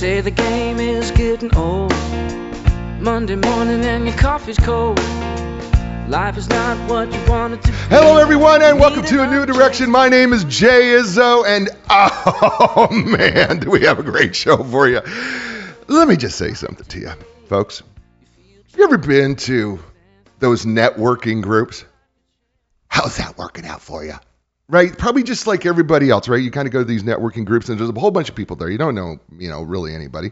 [0.00, 1.92] say the game is getting old.
[3.02, 4.98] Monday morning and your coffee's cold.
[6.08, 7.76] Life is not what you want it to be.
[7.90, 9.90] Hello, everyone, and welcome to a new direction.
[9.90, 14.88] My name is Jay Izzo, and oh man, do we have a great show for
[14.88, 15.02] you?
[15.86, 17.12] Let me just say something to you,
[17.50, 17.82] folks.
[18.70, 19.80] Have you ever been to
[20.38, 21.84] those networking groups?
[22.88, 24.14] How's that working out for you?
[24.70, 24.96] Right?
[24.96, 26.40] Probably just like everybody else, right?
[26.40, 28.56] You kind of go to these networking groups, and there's a whole bunch of people
[28.56, 28.70] there.
[28.70, 30.30] You don't know, you know, really anybody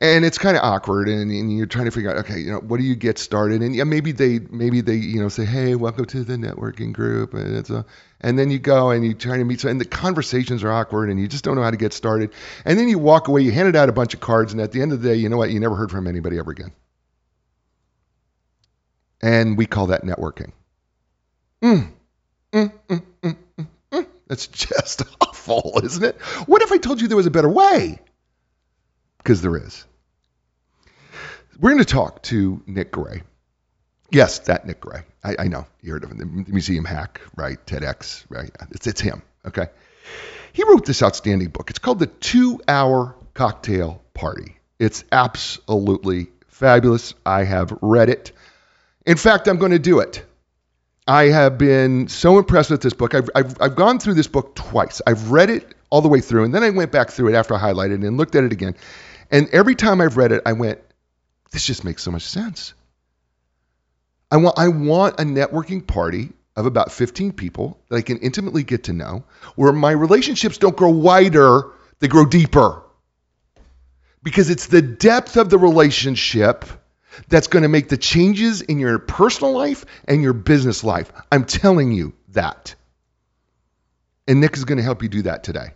[0.00, 2.58] and it's kind of awkward and, and, you're trying to figure out okay you know
[2.58, 5.74] what do you get started and yeah maybe they maybe they you know say hey
[5.74, 7.84] welcome to the networking group and it's a
[8.20, 11.20] and then you go and you try to meet and the conversations are awkward and
[11.20, 12.32] you just don't know how to get started
[12.64, 14.80] and then you walk away you handed out a bunch of cards and at the
[14.80, 16.72] end of the day you know what you never heard from anybody ever again
[19.20, 20.52] and we call that networking
[21.62, 21.86] mm,
[22.52, 23.36] mm, mm, mm.
[24.32, 27.98] That's just awful isn't it what if i told you there was a better way
[29.22, 29.84] because there is.
[31.58, 33.22] We're going to talk to Nick Gray.
[34.10, 35.02] Yes, that Nick Gray.
[35.22, 37.64] I, I know you heard of him, the museum hack, right?
[37.66, 38.50] TEDx, right?
[38.72, 39.22] It's, it's him.
[39.46, 39.66] Okay.
[40.52, 41.70] He wrote this outstanding book.
[41.70, 44.56] It's called The Two Hour Cocktail Party.
[44.78, 47.14] It's absolutely fabulous.
[47.24, 48.32] I have read it.
[49.06, 50.24] In fact, I'm going to do it.
[51.06, 53.14] I have been so impressed with this book.
[53.14, 55.02] I've, I've, I've gone through this book twice.
[55.06, 57.54] I've read it all the way through, and then I went back through it after
[57.54, 58.76] I highlighted it and looked at it again.
[59.30, 60.78] And every time I've read it, I went,
[61.50, 62.74] this just makes so much sense.
[64.30, 68.62] I want, I want a networking party of about 15 people that I can intimately
[68.62, 69.24] get to know,
[69.56, 72.82] where my relationships don't grow wider, they grow deeper.
[74.22, 76.64] Because it's the depth of the relationship
[77.28, 81.12] that's going to make the changes in your personal life and your business life.
[81.30, 82.74] I'm telling you that.
[84.26, 85.74] And Nick is going to help you do that today.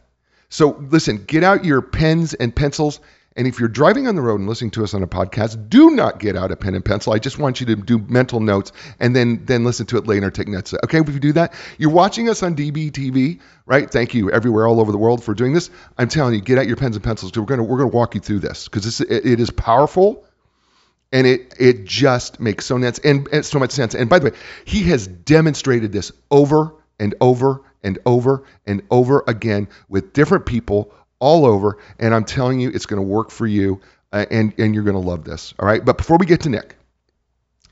[0.48, 3.01] So listen, get out your pens and pencils
[3.37, 5.91] and if you're driving on the road and listening to us on a podcast, do
[5.91, 7.12] not get out a pen and pencil.
[7.12, 10.31] I just want you to do mental notes and then then listen to it later.
[10.31, 10.72] Take notes.
[10.72, 13.91] Okay, if you do that, you're watching us on DBTV, right?
[13.91, 15.71] Thank you everywhere all over the world for doing this.
[15.99, 17.33] I'm telling you, get out your pens and pencils.
[17.37, 20.25] We're gonna we're gonna walk you through this because it, it is powerful
[21.12, 23.94] and it it just makes so sense and, and so much sense.
[23.94, 29.22] And by the way, he has demonstrated this over and over and over and over
[29.27, 31.78] again with different people all over.
[31.99, 33.81] And I'm telling you, it's going to work for you,
[34.12, 35.55] uh, and and you're going to love this.
[35.59, 35.84] All right.
[35.84, 36.77] But before we get to Nick,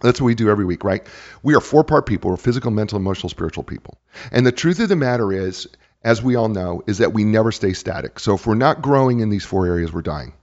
[0.00, 1.06] that's what we do every week, right?
[1.42, 2.30] We are four part people.
[2.30, 3.98] We're physical, mental, emotional, spiritual people.
[4.30, 5.66] And the truth of the matter is,
[6.02, 8.20] as we all know, is that we never stay static.
[8.20, 10.34] So if we're not growing in these four areas, we're dying.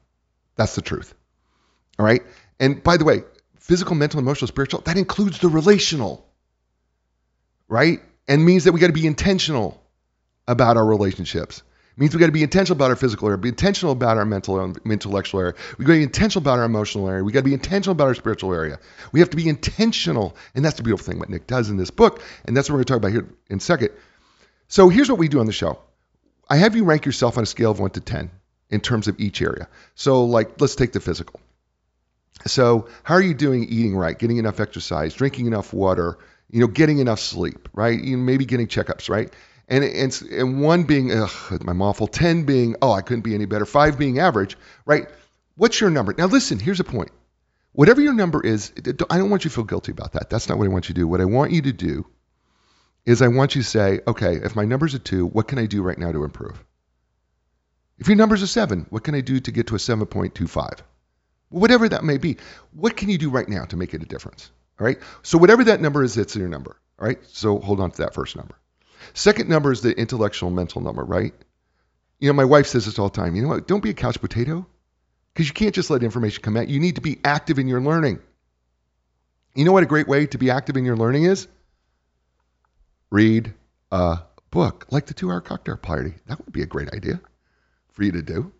[0.56, 1.14] That's the truth.
[2.00, 2.24] All right.
[2.62, 3.24] And by the way,
[3.60, 6.26] physical, mental, emotional, spiritual, that includes the relational,
[7.68, 8.00] right?
[8.30, 9.84] And means that we got to be intentional
[10.48, 11.64] about our relationships
[11.98, 14.60] means we got to be intentional about our physical area, be intentional about our mental
[14.60, 15.54] and intellectual area.
[15.78, 17.24] We got to be intentional about our emotional area.
[17.24, 18.80] We got to be intentional about our spiritual area.
[19.12, 21.92] We have to be intentional, and that's the beautiful thing what Nick does in this
[21.92, 23.90] book, and that's what we're going to talk about here in a second.
[24.68, 25.80] So here's what we do on the show.
[26.50, 28.32] I have you rank yourself on a scale of one to ten
[28.70, 29.68] in terms of each area.
[29.96, 31.40] So like let's take the physical.
[32.46, 36.18] So how are you doing eating right, getting enough exercise, drinking enough water,
[36.50, 38.02] you know, getting enough sleep, right?
[38.02, 39.34] You know, maybe getting checkups, right?
[39.72, 41.32] and and, and one being ugh,
[41.66, 45.08] I'm awful, ten being oh I couldn't be any better, five being average, right?
[45.56, 46.14] What's your number?
[46.18, 47.12] Now listen, here's a point.
[47.72, 48.74] Whatever your number is,
[49.10, 50.30] I don't want you to feel guilty about that.
[50.30, 51.08] That's not what I want you to do.
[51.08, 52.06] What I want you to do
[53.06, 55.68] is I want you to say, okay, if my number's a two, what can I
[55.68, 56.62] do right now to improve?
[57.98, 60.80] If your number's a seven, what can I do to get to a 7.25?
[61.52, 62.38] Whatever that may be,
[62.74, 64.50] what can you do right now to make it a difference?
[64.80, 64.98] All right.
[65.22, 66.76] So whatever that number is, it's your number.
[67.00, 67.20] All right.
[67.28, 68.56] So hold on to that first number.
[69.14, 71.34] Second number is the intellectual mental number, right?
[72.20, 73.36] You know, my wife says this all the time.
[73.36, 73.68] You know what?
[73.68, 74.66] Don't be a couch potato
[75.34, 76.64] because you can't just let information come you.
[76.64, 78.20] You need to be active in your learning.
[79.56, 81.48] You know what a great way to be active in your learning is?
[83.10, 83.54] Read
[83.92, 84.20] a
[84.50, 86.14] book like the two hour cocktail party.
[86.28, 87.20] That would be a great idea
[87.92, 88.54] for you to do.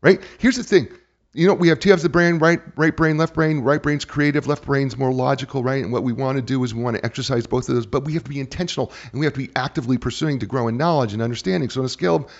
[0.00, 0.20] Right?
[0.38, 0.88] Here's the thing
[1.34, 3.60] you know, we have two halves of the brain, right, right brain, left brain.
[3.60, 5.82] Right brain's creative, left brain's more logical, right?
[5.82, 8.04] And what we want to do is we want to exercise both of those, but
[8.04, 10.76] we have to be intentional and we have to be actively pursuing to grow in
[10.76, 11.70] knowledge and understanding.
[11.70, 12.32] So on a scale of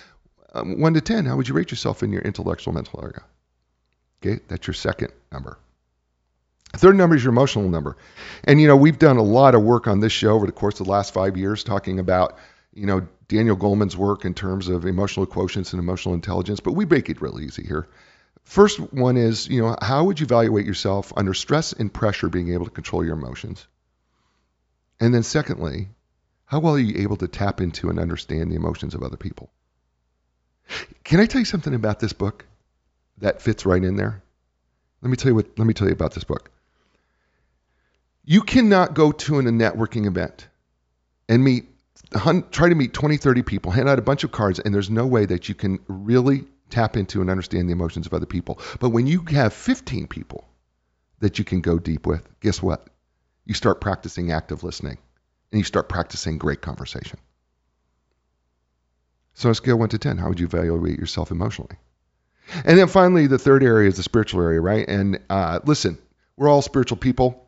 [0.53, 3.23] um, one to 10, how would you rate yourself in your intellectual mental area?
[4.23, 5.57] Okay, that's your second number.
[6.73, 7.97] Third number is your emotional number.
[8.43, 10.79] And, you know, we've done a lot of work on this show over the course
[10.79, 12.37] of the last five years talking about,
[12.73, 16.85] you know, Daniel Goleman's work in terms of emotional quotients and emotional intelligence, but we
[16.85, 17.87] make it really easy here.
[18.43, 22.53] First one is, you know, how would you evaluate yourself under stress and pressure being
[22.53, 23.65] able to control your emotions?
[24.99, 25.89] And then secondly,
[26.45, 29.49] how well are you able to tap into and understand the emotions of other people?
[31.03, 32.45] Can I tell you something about this book
[33.17, 34.21] that fits right in there?
[35.01, 35.57] Let me tell you what.
[35.57, 36.49] Let me tell you about this book.
[38.23, 40.47] You cannot go to a networking event
[41.27, 41.65] and meet
[42.51, 45.07] try to meet 20 30 people hand out a bunch of cards and there's no
[45.07, 48.89] way that you can really tap into and understand the emotions of other people but
[48.89, 50.47] when you have 15 people
[51.19, 52.87] that you can go deep with guess what
[53.45, 54.97] you start practicing active listening
[55.51, 57.19] and you start practicing great conversation
[59.35, 61.77] so on a scale 1 to 10 how would you evaluate yourself emotionally
[62.65, 65.97] and then finally the third area is the spiritual area right and uh, listen
[66.37, 67.43] we're all spiritual people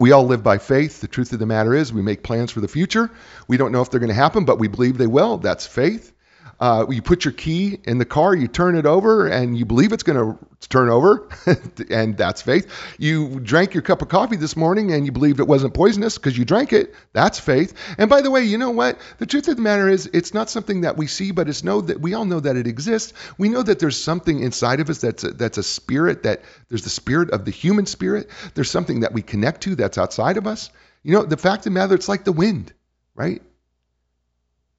[0.00, 1.00] we all live by faith.
[1.00, 3.10] The truth of the matter is, we make plans for the future.
[3.46, 5.36] We don't know if they're going to happen, but we believe they will.
[5.36, 6.12] That's faith.
[6.60, 9.92] Uh, you put your key in the car, you turn it over, and you believe
[9.92, 11.28] it's going to turn over,
[11.90, 12.70] and that's faith.
[12.98, 16.36] You drank your cup of coffee this morning and you believed it wasn't poisonous because
[16.36, 16.94] you drank it.
[17.12, 17.74] That's faith.
[17.98, 18.98] And by the way, you know what?
[19.18, 21.80] The truth of the matter is, it's not something that we see, but it's know
[21.80, 23.12] that we all know that it exists.
[23.38, 26.22] We know that there's something inside of us that's a, that's a spirit.
[26.22, 28.30] That there's the spirit of the human spirit.
[28.54, 30.70] There's something that we connect to that's outside of us.
[31.02, 32.72] You know, the fact of the matter, it's like the wind,
[33.14, 33.42] right?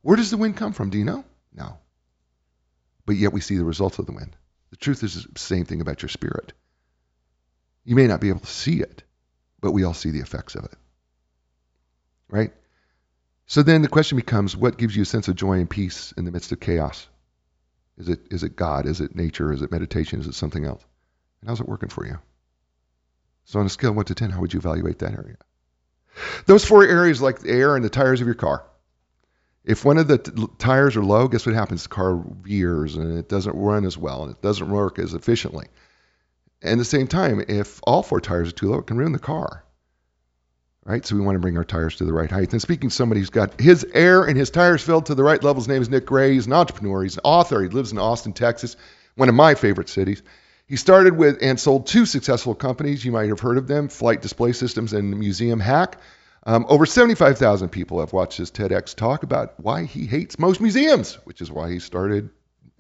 [0.02, 0.90] Where does the wind come from?
[0.90, 1.26] Do you know?
[1.54, 1.78] No.
[3.06, 4.36] But yet we see the results of the wind.
[4.70, 6.54] The truth is the same thing about your spirit.
[7.86, 9.04] You may not be able to see it,
[9.60, 10.76] but we all see the effects of it.
[12.30, 12.54] Right?
[13.46, 16.26] So then the question becomes what gives you a sense of joy and peace in
[16.26, 17.08] the midst of chaos?
[17.98, 18.86] Is it is it God?
[18.88, 19.52] Is it nature?
[19.52, 20.20] Is it meditation?
[20.20, 20.84] Is it something else?
[21.42, 22.18] And how's it working for you?
[23.46, 25.36] So on a scale of 1 to 10, how would you evaluate that area?
[26.46, 28.64] Those four areas like the air and the tires of your car,
[29.66, 31.84] if one of the t- tires are low, guess what happens?
[31.84, 35.68] The car veers and it doesn't run as well and it doesn't work as efficiently.
[36.62, 39.12] And at the same time, if all four tires are too low, it can ruin
[39.12, 39.64] the car.
[40.86, 41.06] Right?
[41.06, 42.52] So we want to bring our tires to the right height.
[42.52, 45.42] And speaking of somebody who's got his air and his tires filled to the right
[45.42, 46.34] level, his name is Nick Gray.
[46.34, 47.04] He's an entrepreneur.
[47.04, 47.62] He's an author.
[47.62, 48.76] He lives in Austin, Texas,
[49.16, 50.22] one of my favorite cities.
[50.68, 53.06] He started with and sold two successful companies.
[53.06, 56.00] You might have heard of them Flight Display Systems and Museum Hack.
[56.46, 61.16] Um, over 75,000 people have watched his TEDx talk about why he hates most museums,
[61.26, 62.30] which is why he started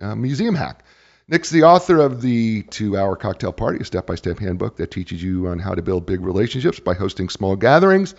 [0.01, 0.83] uh, Museum Hack.
[1.30, 4.92] Nick's the author of the Two Hour Cocktail Party, a step by step handbook that
[4.92, 8.13] teaches you on how to build big relationships by hosting small gatherings.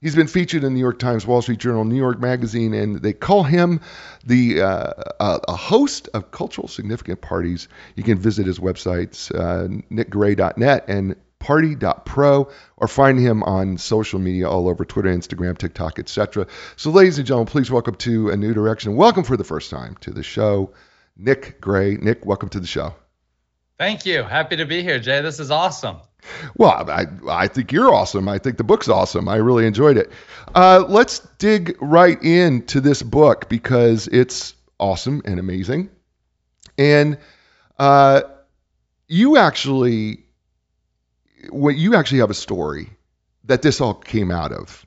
[0.00, 3.00] He's been featured in the New York Times, Wall Street Journal, New York Magazine, and
[3.00, 3.80] they call him
[4.26, 7.68] the uh, a host of cultural significant parties.
[7.94, 14.48] You can visit his websites, uh, nickgray.net and party.pro or find him on social media
[14.48, 16.46] all over Twitter, Instagram, TikTok, etc.
[16.76, 18.94] So, ladies and gentlemen, please welcome to A New Direction.
[18.94, 20.72] Welcome for the first time to the show,
[21.16, 21.96] Nick Gray.
[21.96, 22.94] Nick, welcome to the show.
[23.76, 24.22] Thank you.
[24.22, 25.20] Happy to be here, Jay.
[25.20, 25.96] This is awesome.
[26.56, 28.28] Well, I, I think you're awesome.
[28.28, 29.28] I think the book's awesome.
[29.28, 30.12] I really enjoyed it.
[30.54, 35.90] Uh, let's dig right into this book because it's awesome and amazing.
[36.78, 37.18] And
[37.80, 38.22] uh,
[39.08, 40.21] you actually
[41.50, 42.90] what you actually have a story
[43.44, 44.86] that this all came out of.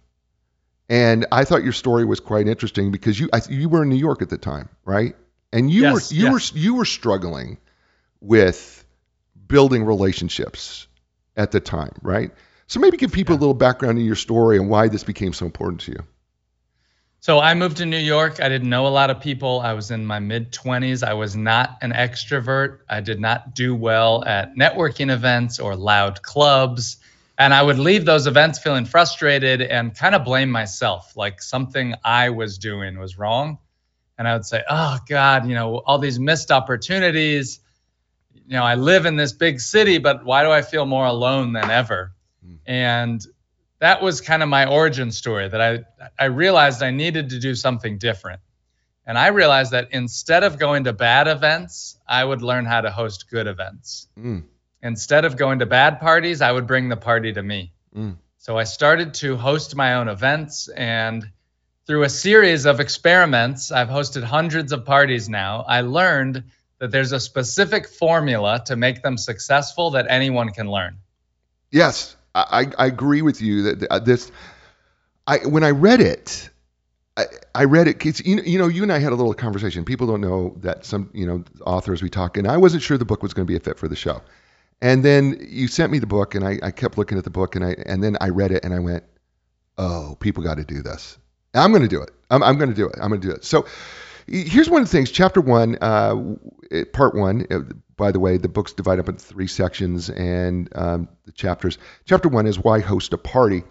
[0.87, 3.95] And I thought your story was quite interesting because you I, you were in New
[3.95, 5.15] York at the time, right?
[5.51, 6.53] And you yes, were you yes.
[6.53, 7.57] were you were struggling
[8.21, 8.85] with
[9.47, 10.87] building relationships
[11.35, 12.31] at the time, right?
[12.67, 13.39] So maybe give people yeah.
[13.39, 15.99] a little background in your story and why this became so important to you.
[17.25, 18.39] So I moved to New York.
[18.39, 19.59] I didn't know a lot of people.
[19.59, 21.01] I was in my mid 20s.
[21.01, 22.81] I was not an extrovert.
[22.87, 26.97] I did not do well at networking events or loud clubs.
[27.35, 31.95] And I would leave those events feeling frustrated and kind of blame myself, like something
[32.03, 33.57] I was doing was wrong.
[34.19, 37.59] And I would say, oh, God, you know, all these missed opportunities.
[38.35, 41.53] You know, I live in this big city, but why do I feel more alone
[41.53, 42.13] than ever?
[42.45, 42.57] Mm.
[42.67, 43.27] And
[43.79, 45.79] that was kind of my origin story that I
[46.19, 48.41] I realized I needed to do something different.
[49.07, 52.89] And I realized that instead of going to bad events, I would learn how to
[52.89, 54.07] host good events.
[54.17, 54.43] Mm.
[54.81, 57.71] Instead of going to bad parties, I would bring the party to me.
[57.95, 58.17] Mm.
[58.39, 61.29] So I started to host my own events and
[61.87, 65.63] through a series of experiments, I've hosted hundreds of parties now.
[65.67, 66.43] I learned
[66.79, 70.97] that there's a specific formula to make them successful that anyone can learn.
[71.71, 74.31] Yes, I, I agree with you that uh, this.
[75.25, 76.49] I when I read it,
[77.17, 77.99] I, I read it.
[77.99, 79.85] Cause you, you know, you and I had a little conversation.
[79.85, 83.05] People don't know that some you know authors we talk, and I wasn't sure the
[83.05, 84.21] book was going to be a fit for the show.
[84.81, 87.55] And then you sent me the book, and I, I kept looking at the book,
[87.55, 89.05] and I and then I read it, and I went,
[89.77, 91.17] oh, people got to do this.
[91.53, 92.11] I'm going to do it.
[92.29, 92.95] I'm, I'm going to do it.
[93.01, 93.45] I'm going to do it.
[93.45, 93.65] So
[94.27, 95.11] here's one of the things.
[95.11, 96.35] Chapter one, uh,
[96.93, 97.45] part one.
[97.49, 97.59] Uh,
[97.97, 101.77] by the way, the book's divided up into three sections, and um, the chapters.
[102.05, 103.63] Chapter one is why host a party,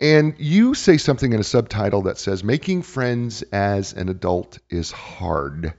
[0.00, 4.90] and you say something in a subtitle that says making friends as an adult is
[4.90, 5.74] hard.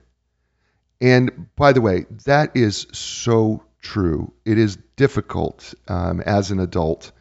[1.00, 4.32] And by the way, that is so true.
[4.46, 7.12] It is difficult um, as an adult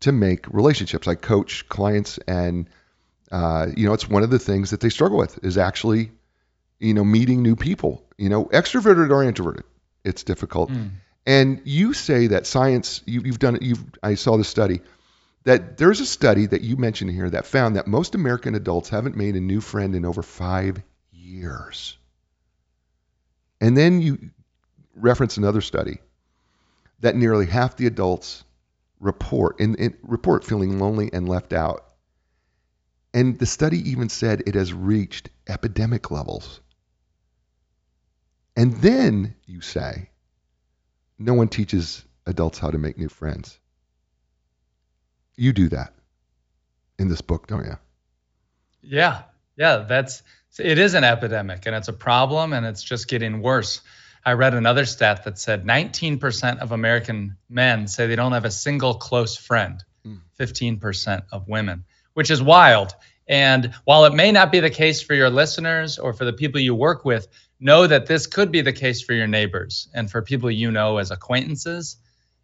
[0.00, 1.06] to make relationships.
[1.06, 2.70] I coach clients, and
[3.30, 6.12] uh, you know, it's one of the things that they struggle with is actually,
[6.80, 8.04] you know, meeting new people.
[8.18, 9.64] You know, extroverted or introverted,
[10.04, 10.70] it's difficult.
[10.70, 10.90] Mm.
[11.26, 13.62] And you say that science, you, you've done it.
[13.62, 14.80] You've I saw the study
[15.44, 19.16] that there's a study that you mentioned here that found that most American adults haven't
[19.16, 20.82] made a new friend in over five
[21.12, 21.96] years.
[23.60, 24.30] And then you
[24.94, 26.00] reference another study
[27.00, 28.44] that nearly half the adults
[28.98, 31.86] report in, in, report feeling lonely and left out.
[33.14, 36.60] And the study even said it has reached epidemic levels.
[38.56, 40.10] And then you say,
[41.18, 43.58] no one teaches adults how to make new friends.
[45.36, 45.94] You do that
[46.98, 47.78] in this book, don't you?
[48.82, 49.22] Yeah.
[49.56, 50.22] Yeah, that's
[50.58, 53.82] it is an epidemic and it's a problem and it's just getting worse.
[54.24, 58.50] I read another stat that said 19% of American men say they don't have a
[58.50, 60.16] single close friend, hmm.
[60.38, 62.94] 15% of women, which is wild.
[63.28, 66.60] And while it may not be the case for your listeners or for the people
[66.60, 67.28] you work with,
[67.60, 70.96] know that this could be the case for your neighbors and for people you know
[70.98, 71.96] as acquaintances.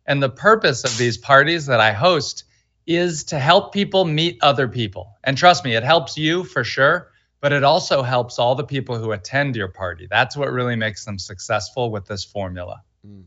[0.07, 2.45] And the purpose of these parties that I host
[2.87, 5.15] is to help people meet other people.
[5.25, 8.99] And trust me, it helps you for sure but it also helps all the people
[8.99, 10.09] who attend your party.
[10.11, 12.83] That's what really makes them successful with this formula.
[13.07, 13.25] Mm.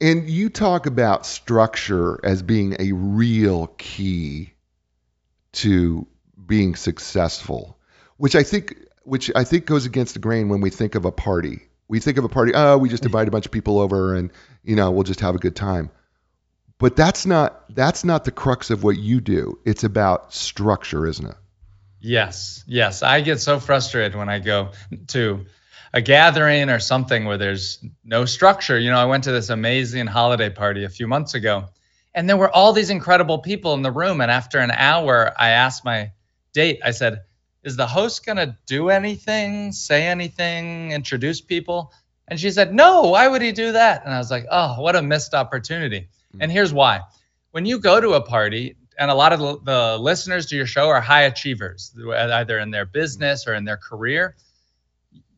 [0.00, 4.54] And you talk about structure as being a real key
[5.52, 6.06] to
[6.46, 7.78] being successful,
[8.16, 11.12] which I think which I think goes against the grain when we think of a
[11.12, 11.60] party.
[11.88, 13.08] We think of a party, oh, we just mm-hmm.
[13.08, 14.30] invite a bunch of people over and
[14.64, 15.90] you know, we'll just have a good time.
[16.78, 19.58] But that's not that's not the crux of what you do.
[19.64, 21.36] It's about structure, isn't it?
[22.00, 23.02] Yes, yes.
[23.02, 24.72] I get so frustrated when I go
[25.08, 25.46] to
[25.92, 28.78] a gathering or something where there's no structure.
[28.78, 31.66] You know, I went to this amazing holiday party a few months ago,
[32.12, 34.20] and there were all these incredible people in the room.
[34.20, 36.10] And after an hour, I asked my
[36.52, 37.22] date, I said,
[37.64, 41.92] Is the host going to do anything, say anything, introduce people?
[42.28, 44.04] And she said, No, why would he do that?
[44.04, 46.00] And I was like, Oh, what a missed opportunity.
[46.00, 46.42] Mm-hmm.
[46.42, 47.00] And here's why.
[47.52, 50.66] When you go to a party, and a lot of the, the, listeners to your
[50.66, 54.36] show are high achievers, either in their business or in their career.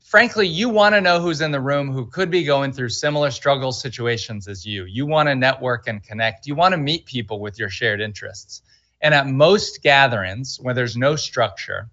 [0.01, 3.31] Frankly, you want to know who's in the room who could be going through similar
[3.31, 4.85] struggle situations as you.
[4.85, 6.47] You want to network and connect.
[6.47, 8.63] You want to meet people with your shared interests.
[9.01, 11.89] And at most gatherings, where there's no structure,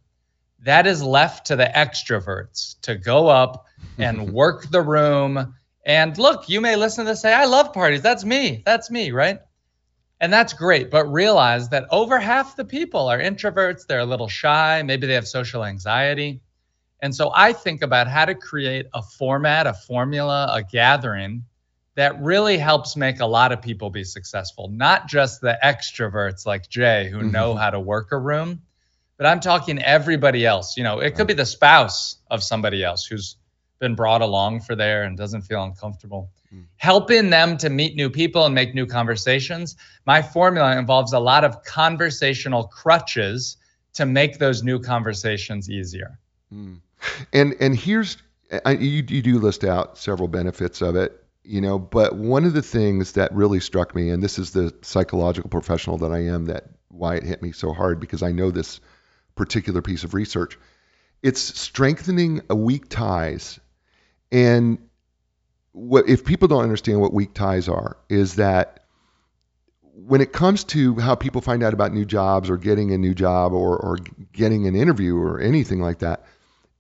[0.63, 3.65] that is left to the extroverts to go up
[3.97, 5.55] and work the room.
[5.85, 8.01] And look, you may listen to this say, I love parties.
[8.01, 8.63] That's me.
[8.65, 9.39] That's me, right?
[10.19, 14.29] And that's great, but realize that over half the people are introverts, they're a little
[14.29, 16.39] shy, maybe they have social anxiety.
[17.01, 21.43] And so I think about how to create a format, a formula, a gathering
[21.95, 26.69] that really helps make a lot of people be successful, not just the extroverts like
[26.69, 27.31] Jay who mm-hmm.
[27.31, 28.61] know how to work a room,
[29.23, 30.75] but I'm talking everybody else.
[30.75, 33.37] You know, it could be the spouse of somebody else who's
[33.79, 36.29] been brought along for there and doesn't feel uncomfortable
[36.77, 39.75] helping them to meet new people and make new conversations.
[40.05, 43.55] My formula involves a lot of conversational crutches
[43.93, 46.19] to make those new conversations easier.
[46.53, 46.81] Mm.
[47.31, 48.17] And and here's
[48.65, 52.53] I, you you do list out several benefits of it, you know, but one of
[52.53, 56.45] the things that really struck me, and this is the psychological professional that I am,
[56.45, 58.79] that why it hit me so hard because I know this
[59.35, 60.57] particular piece of research.
[61.21, 63.59] It's strengthening weak ties.
[64.31, 64.77] And
[65.71, 68.83] what if people don't understand what weak ties are is that
[69.95, 73.13] when it comes to how people find out about new jobs or getting a new
[73.13, 73.97] job or, or
[74.31, 76.25] getting an interview or anything like that,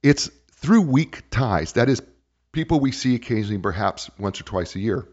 [0.01, 1.73] it's through weak ties.
[1.73, 2.01] That is,
[2.51, 5.07] people we see occasionally, perhaps once or twice a year.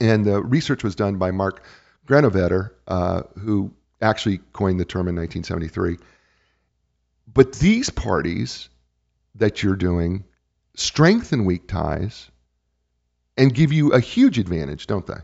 [0.00, 1.62] And the research was done by Mark
[2.08, 5.98] Granovetter, uh, who actually coined the term in 1973.
[7.34, 8.68] But these parties
[9.34, 10.24] that you're doing
[10.76, 12.30] strengthen weak ties
[13.36, 15.18] and give you a huge advantage, don't they?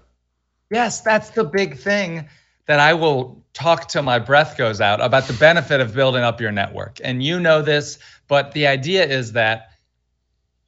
[0.70, 2.28] Yes, that's the big thing
[2.66, 6.40] that I will talk till my breath goes out about the benefit of building up
[6.40, 7.00] your network.
[7.02, 7.98] And you know this,
[8.28, 9.70] but the idea is that,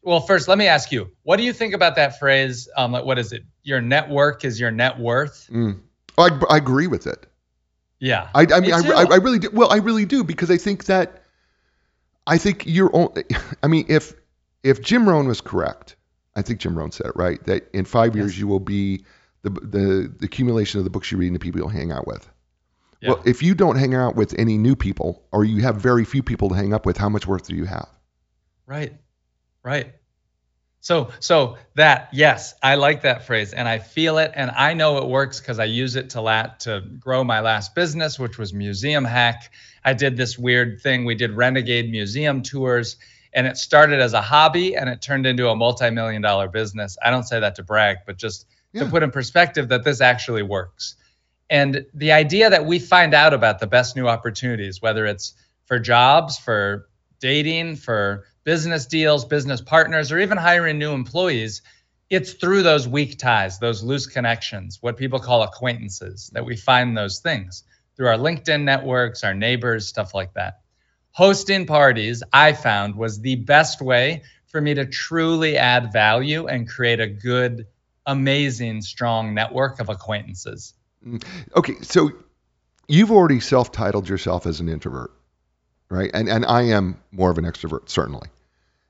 [0.02, 2.68] well, first, let me ask you, what do you think about that phrase?
[2.76, 3.44] Um, what is it?
[3.62, 5.48] Your network is your net worth.
[5.52, 5.80] Mm.
[6.18, 7.26] I, I agree with it.
[8.00, 8.28] Yeah.
[8.34, 9.50] I, I mean, I, I, I, really do.
[9.52, 11.21] Well, I really do because I think that,
[12.26, 13.24] I think you're, only,
[13.62, 14.14] I mean, if,
[14.62, 15.96] if Jim Rohn was correct,
[16.34, 18.38] I think Jim Rohn said it right that in five years yes.
[18.38, 19.04] you will be
[19.42, 22.06] the, the, the accumulation of the books you read and the people you'll hang out
[22.06, 22.28] with.
[23.00, 23.10] Yeah.
[23.10, 26.22] Well, if you don't hang out with any new people or you have very few
[26.22, 27.88] people to hang up with, how much worth do you have?
[28.66, 28.94] Right.
[29.64, 29.92] Right.
[30.82, 34.98] So, so that yes, I like that phrase, and I feel it, and I know
[34.98, 38.52] it works because I use it to lat to grow my last business, which was
[38.52, 39.52] Museum Hack.
[39.84, 41.04] I did this weird thing.
[41.04, 42.96] We did renegade museum tours,
[43.32, 46.98] and it started as a hobby, and it turned into a multi-million dollar business.
[47.00, 48.82] I don't say that to brag, but just Yeah.
[48.82, 50.96] to put in perspective that this actually works.
[51.48, 55.34] And the idea that we find out about the best new opportunities, whether it's
[55.66, 56.88] for jobs, for
[57.20, 61.62] dating, for business deals, business partners, or even hiring new employees,
[62.10, 66.96] it's through those weak ties, those loose connections, what people call acquaintances, that we find
[66.96, 67.64] those things
[67.96, 70.60] through our LinkedIn networks, our neighbors, stuff like that.
[71.12, 76.68] Hosting parties, I found, was the best way for me to truly add value and
[76.68, 77.66] create a good,
[78.06, 80.74] amazing, strong network of acquaintances.
[81.06, 81.24] Mm.
[81.56, 82.12] Okay, so
[82.88, 85.12] you've already self-titled yourself as an introvert,
[85.92, 86.10] right?
[86.12, 88.28] And and I am more of an extrovert, certainly.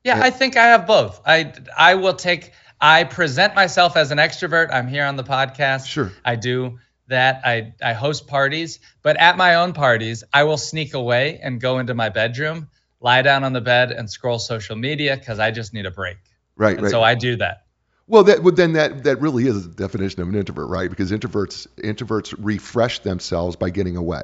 [0.05, 0.25] Yeah, Yeah.
[0.25, 1.21] I think I have both.
[1.27, 4.73] I I will take I present myself as an extrovert.
[4.73, 5.87] I'm here on the podcast.
[5.87, 6.13] Sure.
[6.25, 6.79] I do
[7.09, 7.43] that.
[7.45, 11.79] I I host parties, but at my own parties, I will sneak away and go
[11.79, 12.69] into my bedroom,
[13.01, 16.19] lie down on the bed and scroll social media cuz I just need a break.
[16.57, 16.91] Right, And right.
[16.91, 17.65] so I do that.
[18.07, 20.91] Well, that well, then that that really is the definition of an introvert, right?
[20.91, 24.23] Because introverts introverts refresh themselves by getting away.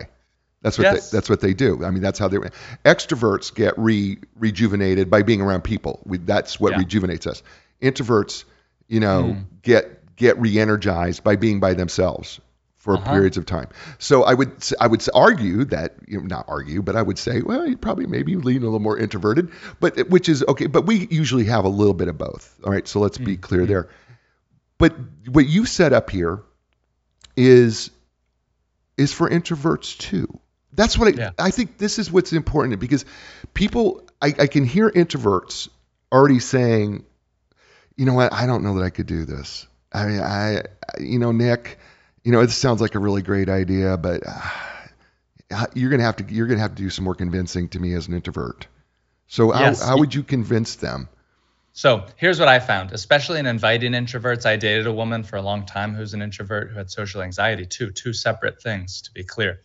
[0.62, 1.10] That's what Yes.
[1.10, 1.84] they, that's what they do.
[1.84, 2.38] I mean, that's how they.
[2.84, 6.00] Extroverts get re rejuvenated by being around people.
[6.04, 6.78] We, that's what Yeah.
[6.78, 7.42] rejuvenates us.
[7.80, 8.44] Introverts,
[8.88, 9.44] you know, Mm.
[9.62, 12.40] get get re-energized by being by themselves
[12.78, 13.12] for Uh-huh.
[13.12, 13.68] periods of time.
[13.98, 14.50] So I would
[14.80, 18.06] I would argue that you know, not argue, but I would say, well, you probably
[18.06, 20.66] maybe lean a little more introverted, but which is okay.
[20.66, 22.52] But we usually have a little bit of both.
[22.64, 23.40] All right, so let's be Mm.
[23.40, 23.88] clear there.
[24.78, 24.96] But
[25.28, 26.40] what you set up here
[27.36, 27.90] is
[28.96, 30.40] is for introverts too.
[30.78, 31.30] That's what I, Yeah.
[31.38, 31.76] I think.
[31.76, 33.04] This is what's important because
[33.52, 35.68] people, I, I can hear introverts
[36.12, 37.04] already saying,
[37.96, 39.66] you know what, I don't know that I could do this.
[39.92, 40.62] I mean, I,
[41.00, 41.80] you know, Nick,
[42.22, 46.24] you know, it sounds like a really great idea, but uh, you're gonna have to
[46.32, 48.68] you're gonna have to do some more convincing to me as an introvert.
[49.26, 49.80] So Yes.
[49.80, 51.08] how, how would you convince them?
[51.72, 54.46] So here's what I found, especially in inviting introverts.
[54.46, 57.66] I dated a woman for a long time who's an introvert who had social anxiety
[57.66, 59.58] too, two separate things to be clear.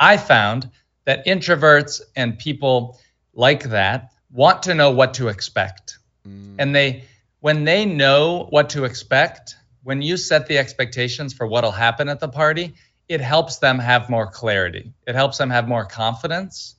[0.00, 0.70] I found
[1.04, 2.98] that introverts and people
[3.34, 5.98] like that want to know what to expect.
[6.26, 7.04] Mm, And they,
[7.40, 12.20] when they know what to expect, when you set the expectations for what'll happen at
[12.20, 12.74] the party,
[13.08, 14.92] it helps them have more clarity.
[15.06, 16.76] It helps them have more confidence.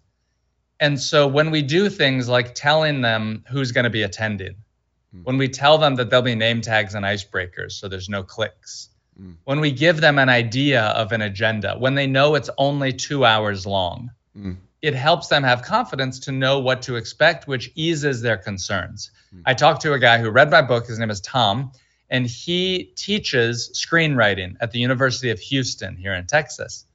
[0.79, 4.55] And so when we do things like telling them who's going to be attending,
[5.13, 5.25] Mm.
[5.25, 8.87] when we tell them that there'll be name tags and icebreakers, so there's no cliques,
[9.21, 9.35] Mm.
[9.43, 13.23] when we give them an idea of an agenda, when they know it's only two
[13.25, 14.57] hours long, Mm.
[14.81, 19.11] it helps them have confidence to know what to expect, which eases their concerns.
[19.35, 19.41] Mm.
[19.45, 20.87] I talked to a guy who read my book.
[20.87, 21.71] His name is Tom,
[22.09, 26.85] and he teaches screenwriting at the University of Houston here in Texas.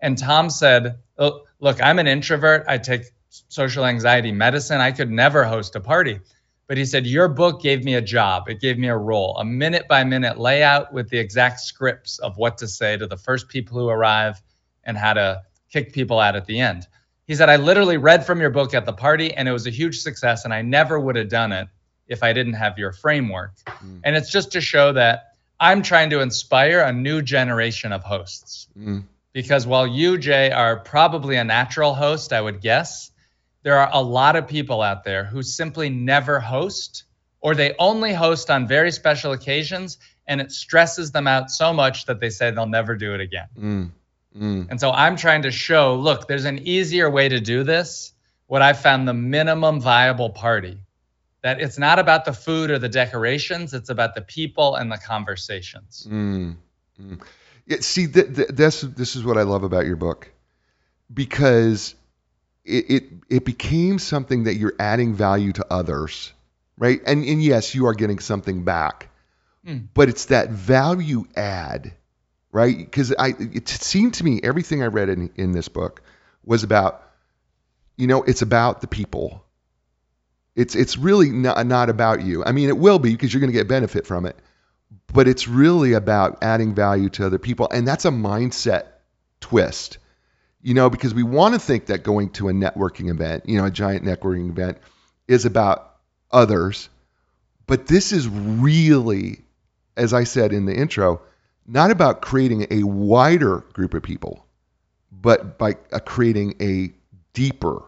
[0.00, 2.64] And Tom said, "Oh, Look, I'm an introvert.
[2.68, 3.02] I take
[3.48, 4.80] social anxiety medicine.
[4.80, 6.20] I could never host a party.
[6.68, 8.48] But he said, Your book gave me a job.
[8.48, 12.36] It gave me a role, a minute by minute layout with the exact scripts of
[12.36, 14.40] what to say to the first people who arrive
[14.84, 16.86] and how to kick people out at the end.
[17.26, 19.70] He said, I literally read from your book at the party and it was a
[19.70, 20.44] huge success.
[20.44, 21.68] And I never would have done it
[22.06, 23.52] if I didn't have your framework.
[23.66, 24.00] Mm.
[24.04, 28.68] And it's just to show that I'm trying to inspire a new generation of hosts.
[28.78, 29.04] Mm.
[29.32, 33.10] Because while you, Jay, are probably a natural host, I would guess,
[33.68, 37.04] there are a lot of people out there who simply never host
[37.42, 42.06] or they only host on very special occasions and it stresses them out so much
[42.06, 43.48] that they say they'll never do it again.
[43.58, 43.90] Mm.
[44.34, 44.66] Mm.
[44.70, 48.14] And so I'm trying to show look, there's an easier way to do this.
[48.46, 50.78] What I found the minimum viable party.
[51.42, 54.96] That it's not about the food or the decorations, it's about the people and the
[54.96, 56.06] conversations.
[56.10, 56.56] Mm,
[56.98, 57.22] mm.
[57.66, 60.32] Yeah, see, th- th- this this is what I love about your book,
[61.12, 61.94] because
[62.68, 66.32] it, it it became something that you're adding value to others,
[66.76, 67.00] right?
[67.06, 69.08] And and yes, you are getting something back,
[69.66, 69.88] Mm.
[69.92, 71.92] but it's that value add,
[72.52, 72.76] right?
[72.76, 76.02] Because I it seemed to me everything I read in in this book
[76.44, 77.02] was about,
[77.96, 79.44] you know, it's about the people.
[80.54, 82.44] It's it's really not not about you.
[82.44, 84.36] I mean, it will be because you're going to get benefit from it
[85.12, 88.84] but it's really about adding value to other people and that's a mindset
[89.40, 89.98] twist
[90.68, 93.64] you know because we want to think that going to a networking event you know
[93.64, 94.76] a giant networking event
[95.26, 95.96] is about
[96.30, 96.90] others
[97.66, 99.40] but this is really
[99.96, 101.22] as i said in the intro
[101.66, 104.44] not about creating a wider group of people
[105.10, 106.92] but by uh, creating a
[107.32, 107.82] deeper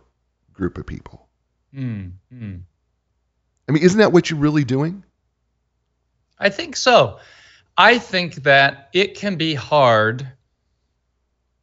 [0.55, 1.27] group of people
[1.73, 2.61] Mm, mm.
[3.69, 5.05] i mean isn't that what you're really doing
[6.43, 7.19] I think so.
[7.77, 10.27] I think that it can be hard.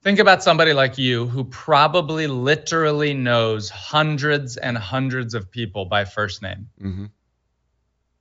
[0.08, 6.06] Think about somebody like you who probably literally knows hundreds and hundreds of people by
[6.06, 6.70] first name.
[6.80, 7.06] hmm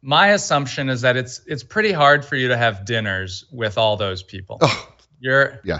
[0.03, 3.97] My assumption is that it's it's pretty hard for you to have dinners with all
[3.97, 4.59] those people.
[4.63, 5.79] Oh, You're yeah.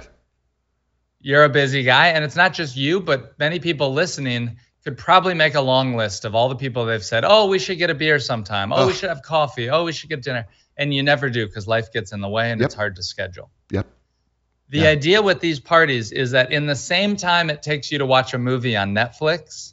[1.19, 5.35] you're a busy guy and it's not just you but many people listening could probably
[5.35, 7.95] make a long list of all the people they've said oh we should get a
[7.95, 11.31] beer sometime oh we should have coffee oh we should get dinner and you never
[11.31, 12.67] do because life gets in the way and Yep.
[12.67, 13.87] it's hard to schedule Yep.
[14.69, 14.89] The Yeah.
[14.89, 18.35] idea with these parties is that in the same time it takes you to watch
[18.35, 19.73] a movie on netflix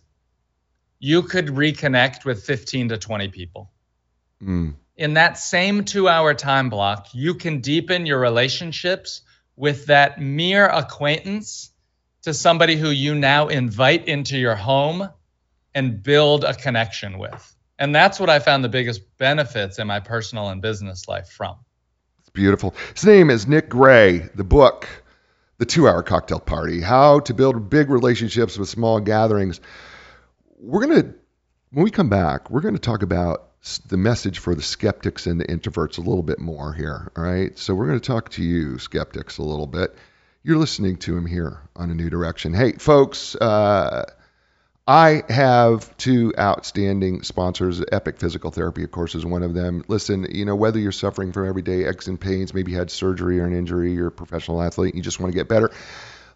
[0.99, 3.71] you could reconnect with 15 to 20 people
[4.41, 4.75] Mm.
[4.97, 9.21] in that same two hour time block, you can deepen your relationships
[9.56, 11.71] with that mere acquaintance
[12.23, 15.10] to somebody who you now invite into your home
[15.73, 17.56] and build a connection with.
[17.79, 21.56] And that's what I found the biggest benefits in my personal and business life from.
[22.34, 22.74] Beautiful.
[22.96, 24.17] His name is Nick Gray.
[24.17, 24.88] The book,
[25.60, 29.62] The Two Hour Cocktail Party How to Build Big Relationships with Small Gatherings.
[30.60, 31.13] We're going to,
[31.69, 33.50] when we come back, we're going to talk about
[33.88, 37.12] the message for the skeptics and the introverts a little bit more here.
[37.15, 37.56] All right.
[37.60, 39.96] So we're going to talk to you, skeptics, a little bit.
[40.41, 42.56] You're listening to him here on A New Direction.
[42.56, 44.06] Hey, folks, uh,
[44.86, 47.82] I have two outstanding sponsors.
[47.91, 49.86] Epic Physical Therapy, of course, is one of them.
[49.88, 53.39] Listen, you know, whether you're suffering from everyday aches and pains, maybe you had surgery
[53.39, 55.72] or an injury, you're a professional athlete, you just want to get better.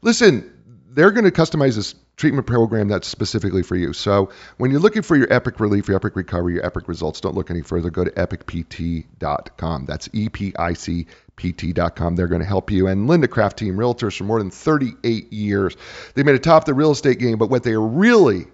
[0.01, 0.56] Listen,
[0.97, 3.93] they're going to customize this treatment program that's specifically for you.
[3.93, 7.36] So when you're looking for your epic relief, your epic recovery, your epic results, don't
[7.36, 7.91] look any further.
[7.91, 9.86] Go to epicpt.com.
[9.86, 11.05] That's E P I C
[11.36, 12.15] PT.com.
[12.15, 12.88] They're going to help you.
[12.88, 15.77] And Linda Craft Team Realtors for more than 38 years.
[16.15, 18.47] They made it top of the real estate game, but what they are really,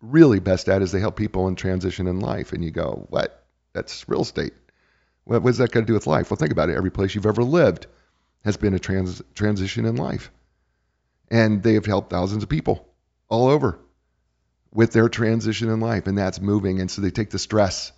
[0.00, 2.54] really best at is they help people in transition in life.
[2.54, 3.44] And you go, what?
[3.74, 4.54] That's real estate.
[5.24, 6.30] What, what's that got to do with life?
[6.30, 6.78] Well, think about it.
[6.78, 7.88] Every place you've ever lived
[8.42, 10.30] has been a trans- transition in life.
[11.30, 12.88] And they have helped thousands of people
[13.28, 13.78] all over
[14.72, 16.06] with their transition in life.
[16.06, 16.80] And that's moving.
[16.80, 17.92] And so they take the stress,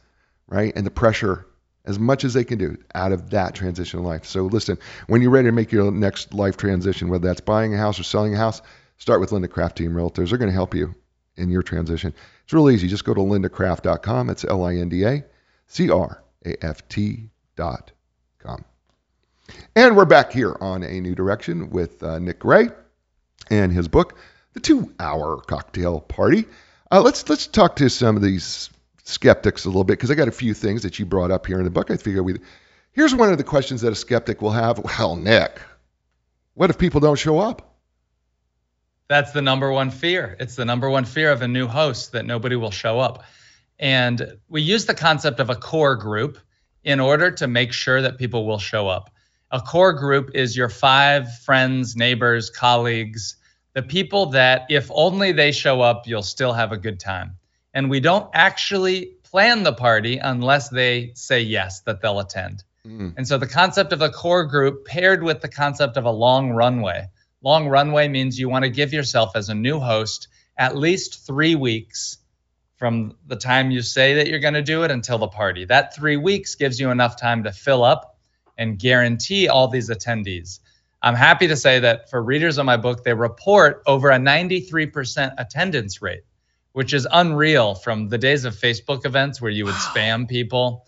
[0.46, 0.72] right?
[0.74, 1.46] And the pressure
[1.84, 4.24] as much as they can do out of that transition in life.
[4.24, 7.78] So listen, when you're ready to make your next life transition, whether that's buying a
[7.78, 8.62] house or selling a house,
[8.98, 10.28] start with Linda Craft Team Realtors.
[10.28, 10.94] They're going to help you
[11.36, 12.14] in your transition.
[12.44, 12.88] It's real easy.
[12.88, 14.30] Just go to lindacraft.com.
[14.30, 15.24] It's L I N D A
[15.66, 17.90] C R A F T dot
[18.38, 18.64] com.
[19.74, 22.68] And we're back here on A New Direction with uh, Nick Gray
[23.50, 24.16] and his book,
[24.54, 26.46] The Two Hour Cocktail Party.
[26.90, 28.70] Uh, let's let's talk to some of these
[29.04, 31.58] skeptics a little bit because I got a few things that you brought up here
[31.58, 31.90] in the book.
[31.90, 32.38] I figure we.
[32.92, 34.78] Here's one of the questions that a skeptic will have.
[34.78, 35.60] Well, Nick,
[36.54, 37.76] what if people don't show up?
[39.08, 40.36] That's the number one fear.
[40.40, 43.24] It's the number one fear of a new host that nobody will show up.
[43.78, 46.38] And we use the concept of a core group
[46.84, 49.10] in order to make sure that people will show up.
[49.52, 53.36] A core group is your five friends, neighbors, colleagues,
[53.74, 57.36] the people that if only they show up, you'll still have a good time.
[57.74, 62.64] And we don't actually plan the party unless they say yes, that they'll attend.
[62.86, 66.10] Mm, And so the concept of a core group paired with the concept of a
[66.10, 67.08] long runway.
[67.42, 71.54] Long runway means you want to give yourself as a new host at least three
[71.54, 72.18] weeks
[72.76, 75.66] from the time you say that you're going to do it until the party.
[75.66, 78.11] That three weeks gives you enough time to fill up
[78.58, 80.60] and guarantee all these attendees.
[81.02, 85.34] I'm happy to say that for readers of my book, they report over a 93%
[85.36, 86.22] attendance rate,
[86.72, 90.86] which is unreal from the days of Facebook events where you would spam people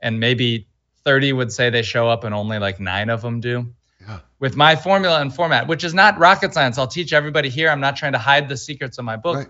[0.00, 0.68] and maybe
[1.04, 3.72] 30 would say they show up and only like nine of them do.
[4.00, 4.20] Yeah.
[4.38, 7.70] With my formula and format, which is not rocket science, I'll teach everybody here.
[7.70, 9.36] I'm not trying to hide the secrets of my book.
[9.36, 9.48] Right.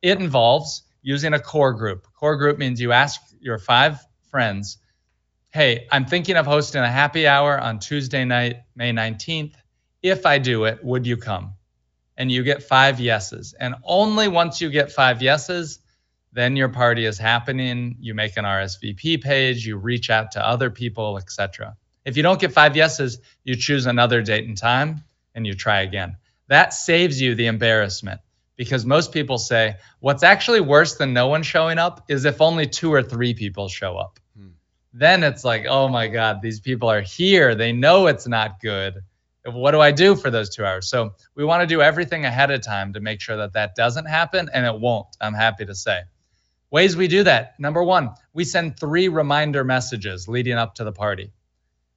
[0.00, 2.06] It involves using a core group.
[2.14, 3.98] Core group means you ask your five
[4.30, 4.78] friends,
[5.50, 9.54] hey, I'm thinking of hosting a happy hour on Tuesday night, May 19th.
[10.02, 11.54] If I do it, would you come?
[12.16, 13.54] And you get five yeses.
[13.58, 15.78] And only once you get five yeses,
[16.32, 17.96] then your party is happening.
[18.00, 21.76] You make an RSVP page, you reach out to other people, etc.
[22.04, 25.80] If you don't get five yeses, you choose another date and time and you try
[25.80, 26.16] again.
[26.48, 28.20] That saves you the embarrassment
[28.56, 32.66] because most people say what's actually worse than no one showing up is if only
[32.66, 34.18] two or three people show up.
[34.92, 37.54] Then it's like, oh my God, these people are here.
[37.54, 39.02] They know it's not good.
[39.44, 40.88] What do I do for those two hours?
[40.88, 44.06] So we want to do everything ahead of time to make sure that that doesn't
[44.06, 46.02] happen, and it won't, I'm happy to say.
[46.70, 47.58] Ways we do that.
[47.58, 51.32] Number one, we send three reminder messages leading up to the party.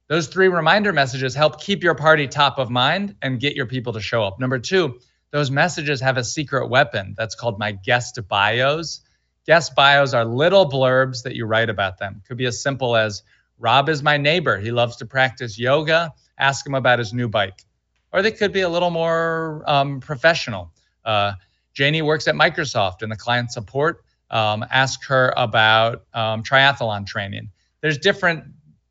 [0.08, 3.94] Those three reminder messages help keep your party top of mind and get your people
[3.94, 4.40] to show up.
[4.40, 4.98] Number two,
[5.30, 9.00] those messages have a secret weapon that's called my guest bios.
[9.46, 12.22] Guest bios are little blurbs that you write about them.
[12.26, 13.22] Could be as simple as
[13.58, 14.58] Rob is my neighbor.
[14.58, 16.12] He loves to practice yoga.
[16.38, 17.64] Ask him about his new bike.
[18.12, 20.72] Or they could be a little more um, professional.
[21.04, 21.32] Uh,
[21.74, 24.04] Janie works at Microsoft in the client support.
[24.30, 27.50] Um, ask her about um, triathlon training.
[27.80, 28.44] There's different,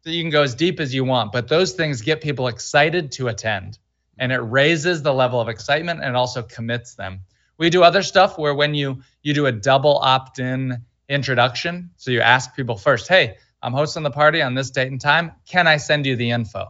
[0.03, 3.27] you can go as deep as you want, but those things get people excited to
[3.27, 3.77] attend
[4.17, 7.21] and it raises the level of excitement and also commits them.
[7.57, 12.21] We do other stuff where when you you do a double opt-in introduction, so you
[12.21, 15.33] ask people first, "Hey, I'm hosting the party on this date and time.
[15.47, 16.69] Can I send you the info?"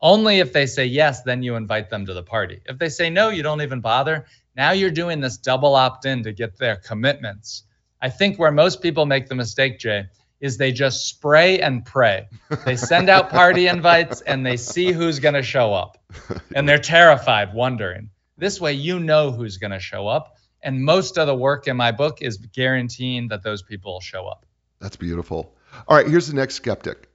[0.00, 2.60] Only if they say yes, then you invite them to the party.
[2.66, 4.26] If they say no, you don't even bother.
[4.54, 7.62] Now you're doing this double opt in to get their commitments.
[8.02, 10.04] I think where most people make the mistake, Jay,
[10.40, 12.28] is they just spray and pray.
[12.66, 15.96] They send out party invites and they see who's going to show up.
[16.54, 18.10] And they're terrified, wondering.
[18.36, 20.36] This way, you know who's going to show up.
[20.62, 24.26] And most of the work in my book is guaranteeing that those people will show
[24.26, 24.46] up.
[24.80, 25.54] That's beautiful.
[25.86, 27.08] All right, here's the next skeptic.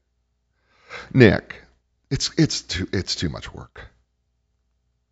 [1.13, 1.63] Nick,
[2.09, 3.89] it's it's too it's too much work.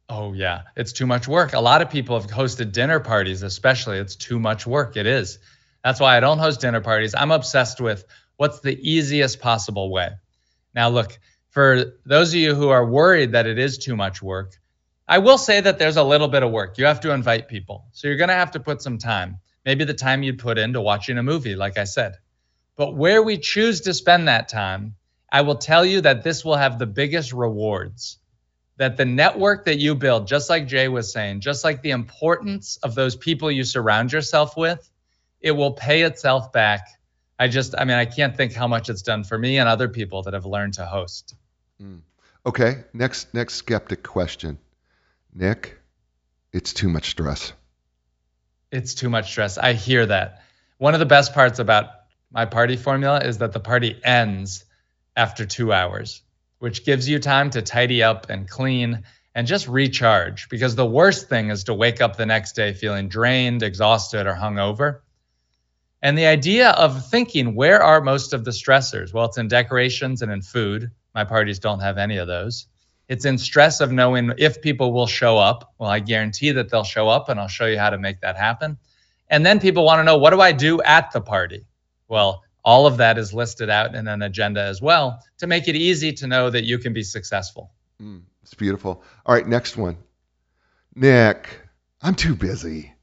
[0.09, 1.53] Oh yeah, it's too much work.
[1.53, 3.97] A lot of people have hosted dinner parties, especially.
[3.97, 4.95] It's too much work.
[4.97, 5.39] It is.
[5.83, 7.13] That's why I don't host dinner parties.
[7.15, 8.05] I'm obsessed with
[8.37, 10.09] what's the easiest possible way.
[10.73, 14.53] Now, look, for those of you who are worried that it is too much work,
[15.07, 16.77] I will say that there's a little bit of work.
[16.77, 17.85] You have to invite people.
[17.93, 20.81] So you're going to have to put some time, maybe the time you'd put into
[20.81, 22.15] watching a movie, like I said.
[22.75, 24.95] But where we choose to spend that time,
[25.31, 28.17] I will tell you that this will have the biggest rewards.
[28.77, 32.77] That the network that you build, just like Jay was saying, just like the importance
[32.83, 34.87] of those people you surround yourself with,
[35.41, 36.87] it will pay itself back.
[37.39, 39.87] I just, I mean, I can't think how much it's done for me and other
[39.87, 41.33] people that have learned to host.
[41.81, 42.01] Mm.
[42.45, 44.57] Okay, next next skeptic question.
[45.37, 45.77] Nick,
[46.51, 47.53] it's too much stress.
[48.71, 49.59] It's too much stress.
[49.59, 50.41] I hear that.
[50.79, 51.91] One of the best parts about
[52.31, 54.65] my party formula is that the party ends
[55.15, 56.23] after two hours,
[56.57, 59.03] which gives you time to tidy up and clean
[59.35, 60.49] and just recharge.
[60.49, 64.33] Because the worst thing is to wake up the next day feeling drained, exhausted, or
[64.33, 65.01] hungover.
[66.01, 69.13] And the idea of thinking, where are most of the stressors?
[69.13, 70.89] Well, it's in decorations and in food.
[71.13, 72.65] My parties don't have any of those.
[73.07, 75.73] It's in stress of knowing if people will show up.
[75.77, 78.35] Well, I guarantee that they'll show up, and I'll show you how to make that
[78.35, 78.77] happen.
[79.29, 81.65] And then people want to know, what do I do at the party?
[82.07, 85.75] Well, all of that is listed out in an agenda as well to make it
[85.75, 87.71] easy to know that you can be successful.
[88.01, 89.03] Mm, it's beautiful.
[89.25, 89.97] All right, next one.
[90.95, 91.61] Nick,
[92.01, 92.93] I'm too busy.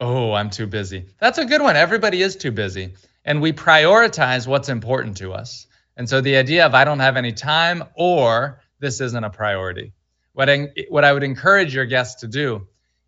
[0.00, 1.06] Oh, I'm too busy.
[1.18, 1.76] That's a good one.
[1.76, 2.94] Everybody is too busy.
[3.24, 5.66] And we prioritize what's important to us.
[5.96, 9.92] And so the idea of I don't have any time or this isn't a priority.
[10.32, 12.66] What I, what I would encourage your guests to do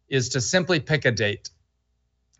[0.09, 1.51] is to simply pick a date.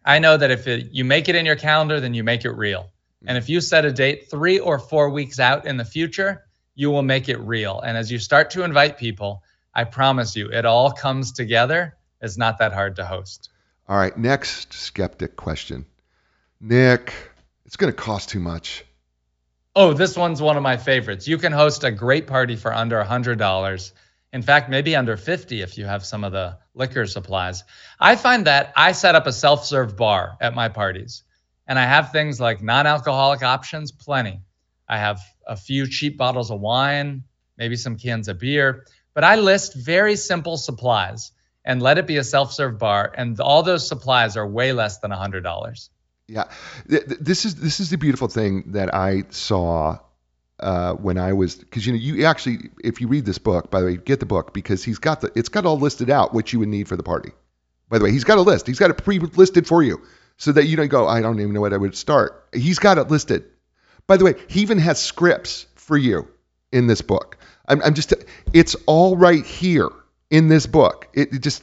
[0.05, 2.53] I know that if it, you make it in your calendar, then you make it
[2.53, 2.91] real.
[3.27, 6.91] And if you set a date three or four weeks out in the future, you
[6.91, 7.81] will make it real.
[7.81, 9.43] And as you start to invite people,
[9.75, 11.97] I promise you, it all comes together.
[12.21, 13.51] It's not that hard to host.
[13.89, 15.87] All right, next skeptic question.
[16.61, 17.13] Nick,
[17.65, 18.85] it's going to cost too much.
[19.81, 21.29] Oh, this one's one of my favorites.
[21.29, 23.93] You can host a great party for under $100.
[24.33, 27.63] In fact, maybe under 50 if you have some of the liquor supplies.
[28.01, 31.23] I find that I set up a self-serve bar at my parties.
[31.69, 34.41] And I have things like non-alcoholic options, plenty.
[34.89, 37.23] I have a few cheap bottles of wine,
[37.57, 41.31] maybe some cans of beer, but I list very simple supplies
[41.65, 45.13] and let it be a self-serve bar and all those supplies are way less than
[45.13, 45.89] $100
[46.29, 46.45] yeah.
[46.87, 49.99] This is this is the beautiful thing that i saw
[50.61, 53.81] uh, when i was because you know you actually if you read this book by
[53.81, 56.53] the way get the book because he's got the it's got all listed out what
[56.53, 57.31] you would need for the party.
[57.89, 58.67] By the way he's got a list.
[58.67, 60.03] He's got it pre-listed for you
[60.37, 62.47] so that you don't go i don't even know what i would start.
[62.53, 63.45] He's got it listed.
[64.07, 66.29] By the way he even has scripts for you
[66.73, 67.39] in this book.
[67.67, 68.13] I'm, I'm just
[68.53, 69.89] it's all right here
[70.31, 71.09] in this book.
[71.15, 71.63] It, it just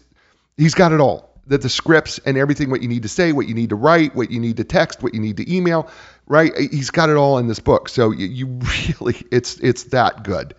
[0.57, 1.34] he's got it all.
[1.47, 4.15] That the scripts and everything, what you need to say, what you need to write,
[4.15, 5.89] what you need to text, what you need to email,
[6.25, 6.51] right?
[6.57, 7.87] He's got it all in this book.
[7.87, 8.47] So you, you
[8.99, 10.55] really, it's it's that good.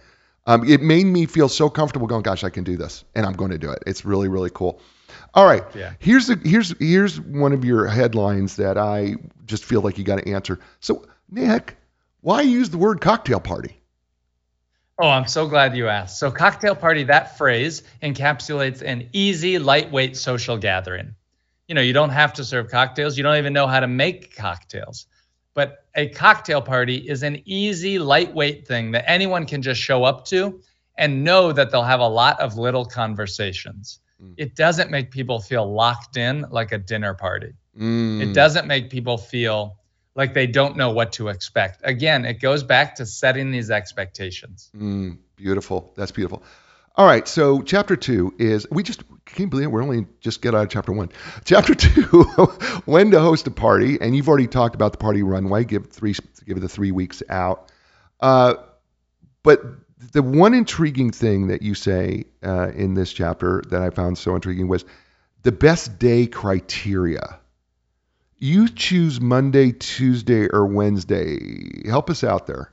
[0.47, 3.33] Um, it made me feel so comfortable going, gosh, I can do this, and I'm
[3.33, 3.83] going to do it.
[3.87, 4.81] It's really really cool.
[5.35, 5.93] All right, yeah.
[5.99, 10.19] here's the here's here's one of your headlines that I just feel like you got
[10.19, 10.61] to answer.
[10.81, 11.77] So Nick,
[12.21, 13.81] why use the word cocktail party?
[14.99, 16.19] Oh, I'm so glad you asked.
[16.19, 21.15] So, cocktail party, that phrase encapsulates an easy, lightweight social gathering.
[21.69, 24.35] You know, you don't have to serve cocktails, you don't even know how to make
[24.35, 25.07] cocktails.
[25.53, 30.25] But a cocktail party is an easy, lightweight thing that anyone can just show up
[30.27, 30.61] to
[30.97, 34.01] and know that they'll have a lot of little conversations.
[34.23, 34.35] Mm.
[34.37, 37.53] It doesn't make people feel locked in like a dinner party.
[37.79, 38.23] Mm.
[38.23, 39.79] It doesn't make people feel
[40.17, 41.83] like they don't know what to expect.
[41.85, 44.71] Again, it goes back to setting these expectations.
[44.75, 45.93] Mm, beautiful.
[45.97, 46.43] That's beautiful.
[46.97, 50.55] All right, so chapter two is we just can't believe it, we're only just get
[50.55, 51.11] out of chapter one.
[51.45, 52.03] Chapter two,
[52.87, 55.65] when to host a party, and you've already talked about the party runway.
[55.65, 56.15] Give three,
[56.47, 57.71] give it the three weeks out.
[58.19, 58.55] Uh,
[59.43, 59.63] but
[60.13, 64.35] the one intriguing thing that you say uh, in this chapter that I found so
[64.35, 64.87] intriguing was
[65.43, 67.39] the best day criteria.
[68.39, 71.89] You choose Monday, Tuesday, or Wednesday.
[71.89, 72.71] Help us out there.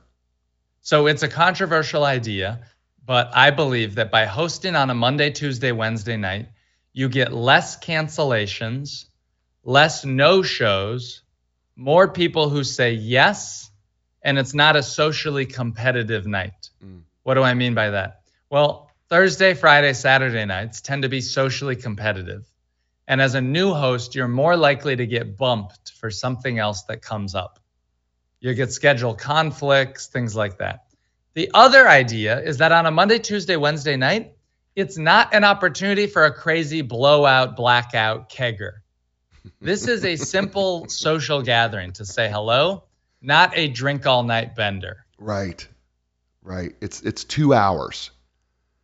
[0.82, 2.60] So it's a controversial idea,
[3.04, 6.48] but I believe that by hosting on a Monday, Tuesday, Wednesday night,
[6.92, 9.06] you get less cancellations,
[9.62, 11.22] less no shows,
[11.76, 13.70] more people who say yes,
[14.22, 16.68] and it's not a socially competitive night.
[16.84, 17.02] Mm.
[17.22, 18.20] What do I mean by that?
[18.50, 22.46] Well, Thursday, Friday, Saturday nights tend to be socially competitive.
[23.06, 27.02] And as a new host, you're more likely to get bumped for something else that
[27.02, 27.58] comes up.
[28.40, 30.84] You get schedule conflicts, things like that.
[31.34, 34.34] The other idea is that on a Monday, Tuesday, Wednesday night,
[34.76, 38.72] it's not an opportunity for a crazy blowout, blackout kegger.
[39.60, 42.84] This is a simple social gathering to say hello,
[43.20, 45.04] not a drink all night bender.
[45.18, 45.66] Right.
[46.42, 46.74] Right.
[46.80, 48.10] It's it's 2 hours.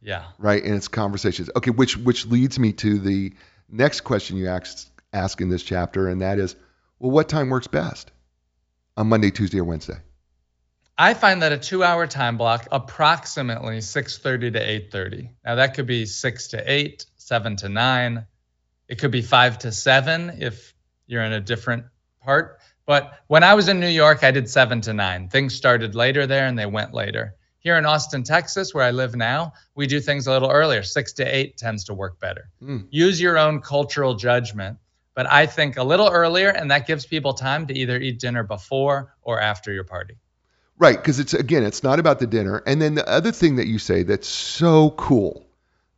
[0.03, 0.25] Yeah.
[0.39, 1.51] Right, and it's conversations.
[1.55, 3.35] Okay, which which leads me to the
[3.71, 6.57] next question you ask, ask in this chapter, and that is,
[6.99, 8.11] well, what time works best
[8.97, 9.97] on Monday, Tuesday, or Wednesday?
[10.99, 15.31] I find that a two-hour time block, approximately 6:30 to 8:30.
[15.45, 18.27] Now that could be six to eight, seven to nine.
[18.87, 20.75] It could be five to seven if
[21.07, 21.87] you're in a different
[22.23, 22.61] part.
[22.85, 25.29] But when I was in New York, I did seven to nine.
[25.29, 27.35] Things started later there, and they went later.
[27.61, 30.83] Here in Austin, Texas, where I live now, we do things a little earlier.
[30.83, 32.49] Six to eight tends to work better.
[32.63, 32.87] Mm.
[32.91, 34.79] Use your own cultural judgment.
[35.15, 38.43] But I think a little earlier, and that gives people time to either eat dinner
[38.43, 40.15] before or after your party.
[40.79, 42.63] Right, because it's again, it's not about the dinner.
[42.65, 45.47] And then the other thing that you say that's so cool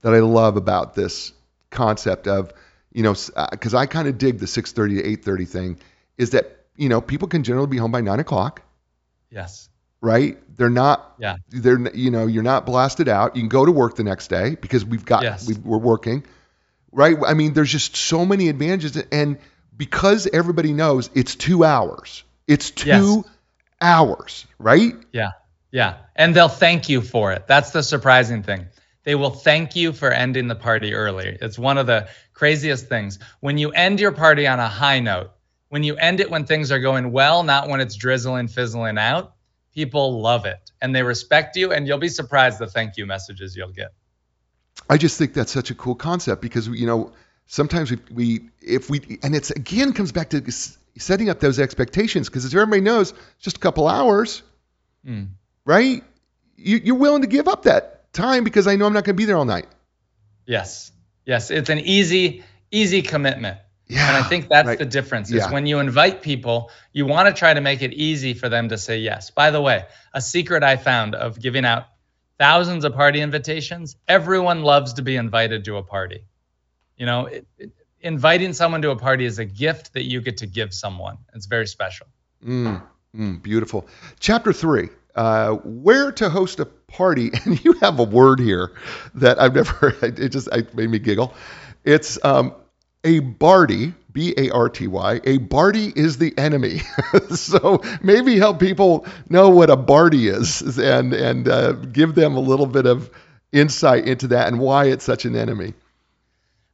[0.01, 1.33] that I love about this
[1.71, 2.53] concept of,
[2.93, 3.15] you know,
[3.53, 5.79] because uh, I kind of dig the 6:30 to 8:30 thing,
[6.19, 8.63] is that you know people can generally be home by nine o'clock.
[9.31, 9.69] Yes
[10.03, 10.37] right?
[10.57, 11.15] They're not.
[11.19, 11.37] Yeah.
[11.49, 13.35] They're you know you're not blasted out.
[13.37, 15.49] You can go to work the next day because we've got yes.
[15.49, 16.25] we, we're working,
[16.91, 17.17] right?
[17.27, 19.39] I mean, there's just so many advantages, and
[19.75, 22.25] because everybody knows it's two hours.
[22.47, 23.25] It's two yes.
[23.81, 24.93] hours, right?
[25.13, 25.31] Yeah.
[25.71, 25.97] Yeah.
[26.15, 27.47] And they'll thank you for it.
[27.47, 28.67] That's the surprising thing.
[29.05, 31.37] They will thank you for ending the party early.
[31.41, 33.19] It's one of the craziest things.
[33.41, 35.31] When you end your party on a high note,
[35.71, 39.35] when you end it when things are going well, not when it's drizzling, fizzling out,
[39.75, 43.57] people love it and they respect you and you'll be surprised the thank you messages
[43.57, 43.93] you'll get.
[44.89, 47.13] I just think that's such a cool concept because you know
[47.47, 50.53] sometimes we, we if we and it's again comes back to
[50.99, 54.43] setting up those expectations because as everybody knows it's just a couple hours.
[55.07, 55.31] Mm.
[55.65, 56.05] right?
[56.57, 59.21] You, you're willing to give up that time because i know i'm not going to
[59.21, 59.67] be there all night.
[60.47, 60.93] Yes.
[61.25, 63.59] Yes it's an easy easy commitment
[63.89, 64.79] yeah, and I think that's right.
[64.79, 65.53] the difference is yeah.
[65.53, 68.79] when you invite people, you want to try to make it easy for them to
[68.79, 69.31] say yes.
[69.31, 71.87] By the way, a secret I found of giving out
[72.39, 76.25] thousands of party invitations, everyone loves to be invited to a party.
[76.97, 80.39] You know, it, it, inviting someone to a party is a gift that you get
[80.39, 81.19] to give someone.
[81.35, 82.07] It's very special.
[82.45, 82.83] Mm,
[83.17, 83.87] mm, beautiful.
[84.21, 87.31] Chapter three uh, where to host a party.
[87.45, 88.73] And you have a word here
[89.15, 91.35] that I've never, it just it made me giggle.
[91.85, 92.55] It's um,
[93.05, 96.83] a Barty, B A R T Y, a Barty is the enemy.
[97.31, 102.41] so maybe help people know what a Barty is and, and uh, give them a
[102.41, 103.11] little bit of
[103.53, 105.75] insight into that and why it's such an enemy.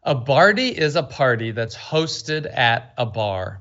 [0.05, 3.61] A Barty is a party that's hosted at a bar.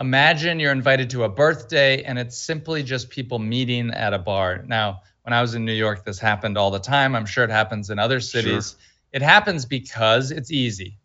[0.00, 4.64] Imagine you're invited to a birthday and it's simply just people meeting at a bar.
[4.66, 7.14] Now, when I was in New York, this happened all the time.
[7.14, 8.70] I'm sure it happens in other cities.
[8.70, 8.78] Sure.
[9.12, 10.98] It happens because it's easy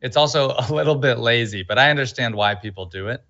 [0.00, 3.24] it's also a little bit lazy, but I understand why people do it.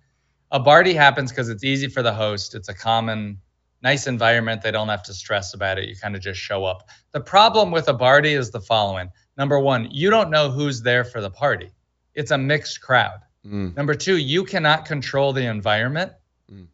[0.50, 2.54] A Barty happens because it's easy for the host.
[2.54, 3.38] It's a common,
[3.82, 4.62] nice environment.
[4.62, 5.88] They don't have to stress about it.
[5.88, 6.88] You kind of just show up.
[7.12, 11.04] The problem with a Barty is the following number one, you don't know who's there
[11.04, 11.70] for the party,
[12.14, 13.20] it's a mixed crowd.
[13.46, 13.74] Mm.
[13.76, 16.12] Number two, you cannot control the environment.
[16.52, 16.66] Mm.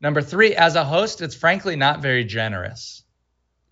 [0.00, 3.04] Number three, as a host, it's frankly not very generous.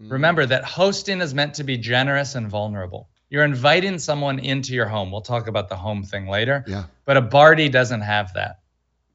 [0.01, 0.12] Mm.
[0.12, 3.09] Remember that hosting is meant to be generous and vulnerable.
[3.35, 5.11] You're inviting someone into your home.
[5.11, 6.62] We'll talk about the home thing later.
[6.68, 6.85] Yeah.
[7.05, 8.61] But a Barty doesn't have that.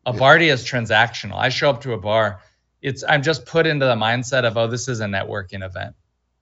[0.06, 0.20] A yeah.
[0.20, 1.38] Barty is transactional.
[1.38, 2.42] I show up to a bar.
[2.82, 5.96] It's I'm just put into the mindset of oh this is a networking event.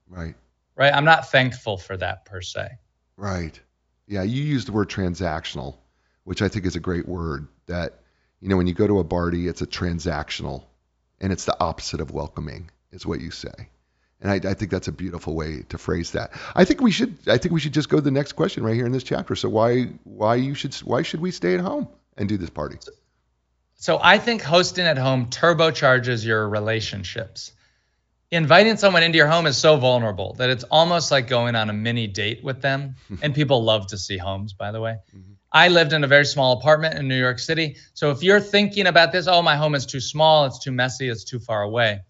[0.09, 0.33] Right.
[0.75, 0.91] Right.
[0.91, 2.67] I'm not thankful for that per se.
[3.15, 3.61] Right.
[4.07, 4.23] Yeah.
[4.23, 5.75] You use the word transactional,
[6.23, 7.47] which I think is a great word.
[7.67, 7.99] That
[8.41, 10.63] You know, when you go to a party, it's a transactional,
[11.21, 13.69] and it's the opposite of welcoming, is what you say.
[14.21, 16.31] And I, I, think that's a beautiful way to phrase that.
[16.55, 17.17] I think we should.
[17.27, 19.35] I think we should just go to the next question right here in this chapter.
[19.35, 21.87] So why why you should why should we stay at home
[22.17, 22.77] and do this party?
[23.75, 27.51] So I think hosting at home turbocharges your relationships.
[28.31, 31.73] Inviting someone into your home is so vulnerable that it's almost like going on a
[31.73, 32.95] mini date with them.
[33.21, 34.97] and people love to see homes, by the way.
[35.15, 35.33] Mm-hmm.
[35.51, 37.77] I lived in a very small apartment in New York City.
[37.93, 41.07] So if you're thinking about this, oh, my home is too small, it's too messy,
[41.07, 42.01] it's too far away,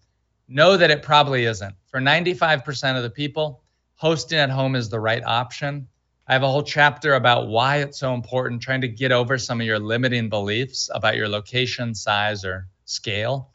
[0.48, 1.74] know that it probably isn't.
[1.90, 3.62] For 95% of the people,
[3.94, 5.88] hosting at home is the right option.
[6.26, 9.60] I have a whole chapter about why it's so important, trying to get over some
[9.60, 13.50] of your limiting beliefs about your location, size, or scale.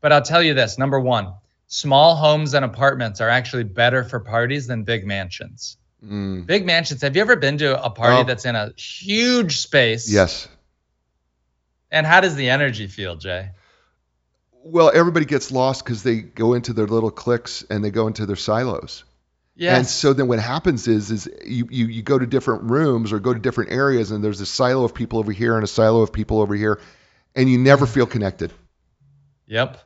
[0.00, 1.32] But I'll tell you this number one,
[1.68, 5.78] small homes and apartments are actually better for parties than big mansions.
[6.04, 6.46] Mm.
[6.46, 7.02] Big mansions.
[7.02, 8.24] Have you ever been to a party oh.
[8.24, 10.10] that's in a huge space?
[10.10, 10.48] Yes.
[11.90, 13.50] And how does the energy feel, Jay?
[14.70, 18.26] Well, everybody gets lost because they go into their little cliques and they go into
[18.26, 19.04] their silos.
[19.56, 19.76] Yes.
[19.76, 23.18] And so then what happens is is you, you you go to different rooms or
[23.18, 26.02] go to different areas and there's a silo of people over here and a silo
[26.02, 26.80] of people over here
[27.34, 28.52] and you never feel connected.
[29.46, 29.80] Yep.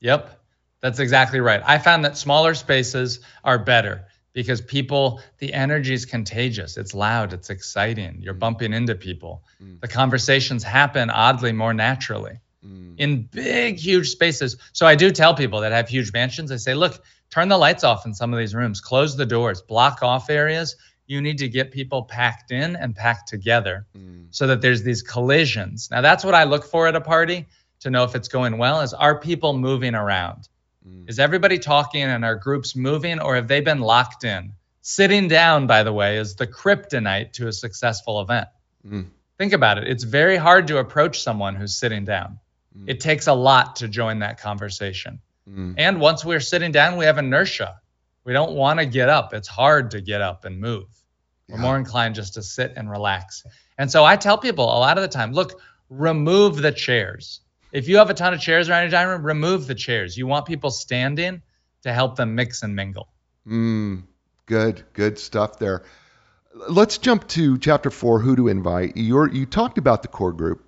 [0.00, 0.40] Yep.
[0.82, 1.62] That's exactly right.
[1.64, 6.76] I found that smaller spaces are better because people the energy is contagious.
[6.76, 8.18] It's loud, it's exciting.
[8.20, 8.40] You're mm.
[8.40, 9.42] bumping into people.
[9.60, 9.80] Mm.
[9.80, 12.38] The conversations happen oddly more naturally.
[12.66, 12.94] Mm.
[12.98, 14.56] In big huge spaces.
[14.72, 17.02] So I do tell people that have huge mansions I say, "Look,
[17.32, 20.76] turn the lights off in some of these rooms, close the doors, block off areas.
[21.06, 24.26] You need to get people packed in and packed together mm.
[24.30, 25.88] so that there's these collisions.
[25.90, 27.46] Now, that's what I look for at a party
[27.80, 30.48] to know if it's going well is are people moving around?
[30.86, 31.08] Mm.
[31.08, 34.52] Is everybody talking and are groups moving or have they been locked in?
[34.82, 38.48] Sitting down, by the way, is the kryptonite to a successful event.
[38.86, 39.06] Mm.
[39.38, 39.88] Think about it.
[39.88, 42.38] It's very hard to approach someone who's sitting down.
[42.76, 42.84] Mm.
[42.88, 45.20] It takes a lot to join that conversation.
[45.48, 45.74] Mm.
[45.78, 47.80] And once we're sitting down, we have inertia.
[48.24, 49.34] We don't want to get up.
[49.34, 50.86] It's hard to get up and move.
[51.48, 53.44] We're more inclined just to sit and relax.
[53.76, 55.60] And so I tell people a lot of the time look,
[55.90, 57.40] remove the chairs.
[57.72, 60.16] If you have a ton of chairs around your dining room, remove the chairs.
[60.16, 61.42] You want people standing
[61.82, 63.08] to help them mix and mingle.
[63.46, 64.04] Mm,
[64.46, 65.82] good, good stuff there.
[66.54, 68.96] Let's jump to chapter four who to invite.
[68.96, 70.64] You're, you talked about the core group,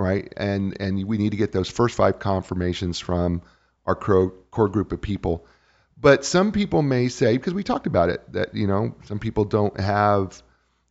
[0.00, 0.32] right?
[0.36, 3.42] And, and we need to get those first five confirmations from
[3.86, 5.46] our core group of people.
[6.00, 9.44] But some people may say, because we talked about it, that you know some people
[9.44, 10.42] don't have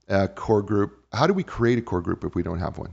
[0.07, 1.03] a core group.
[1.11, 2.91] How do we create a core group if we don't have one?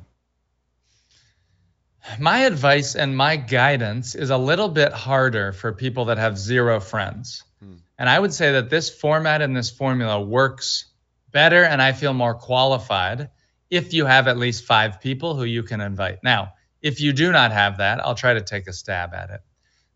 [2.19, 6.81] My advice and my guidance is a little bit harder for people that have zero
[6.81, 7.43] friends.
[7.61, 7.75] Hmm.
[7.99, 10.87] And I would say that this format and this formula works
[11.33, 13.29] better, and I feel more qualified
[13.71, 16.19] if you have at least five people who you can invite.
[16.23, 16.53] Now,
[16.83, 19.41] if you do not have that, I'll try to take a stab at it.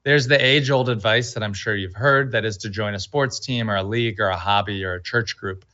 [0.03, 3.01] There's the age old advice that I'm sure you've heard that is to join a
[3.01, 5.65] sports team or a league or a hobby or a church group.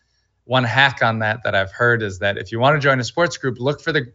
[0.44, 3.05] One hack on that that I've heard is that if you want to join a
[3.05, 4.12] sports group, look for the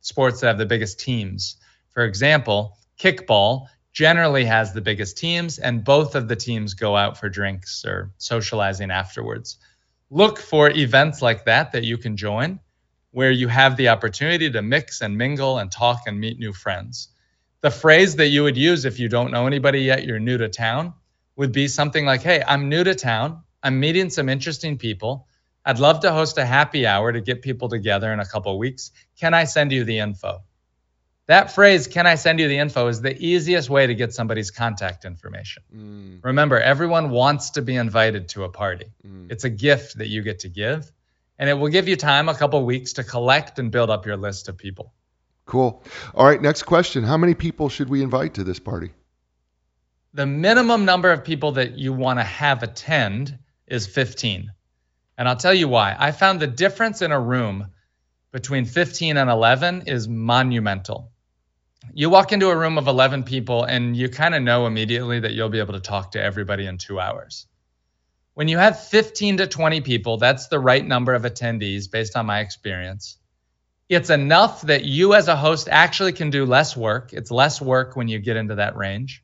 [0.00, 1.56] sports that have the biggest teams.
[1.92, 7.16] For example, kickball generally has the biggest teams, and both of the teams go out
[7.16, 9.56] for drinks or socializing afterwards.
[10.10, 12.60] Look for events like that that you can join
[13.14, 17.08] where you have the opportunity to mix and mingle and talk and meet new friends
[17.64, 20.50] the phrase that you would use if you don't know anybody yet, you're new to
[20.50, 20.92] town,
[21.34, 23.42] would be something like, Hey, I'm new to town.
[23.62, 25.26] I'm meeting some interesting people.
[25.64, 28.90] I'd love to host a happy hour to get people together in a couple weeks.
[29.18, 30.42] Can I send you the info?
[31.26, 34.50] That phrase, can I send you the info, is the easiest way to get somebody's
[34.50, 35.62] contact information.
[35.74, 36.22] Mm.
[36.22, 38.92] Remember, everyone wants to be invited to a party.
[39.08, 39.32] Mm.
[39.32, 40.92] It's a gift that you get to give,
[41.38, 44.16] and it will give you time, a couple weeks, to collect and build up your
[44.16, 44.92] list of people.
[45.46, 45.82] Cool.
[46.14, 47.04] All right, next question.
[47.04, 48.92] How many people should we invite to this party?
[50.14, 54.52] The minimum number of people that you want to have attend is 15.
[55.18, 55.96] And I'll tell you why.
[55.98, 57.68] I found the difference in a room
[58.32, 61.10] between 15 and 11 is monumental.
[61.92, 65.32] You walk into a room of 11 people and you kind of know immediately that
[65.32, 67.46] you'll be able to talk to everybody in two hours.
[68.34, 72.26] When you have 15 to 20 people, that's the right number of attendees based on
[72.26, 73.18] my experience
[73.88, 77.12] it's enough that you as a host actually can do less work.
[77.12, 79.22] It's less work when you get into that range.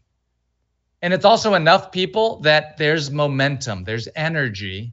[1.02, 4.92] And it's also enough people that there's momentum, there's energy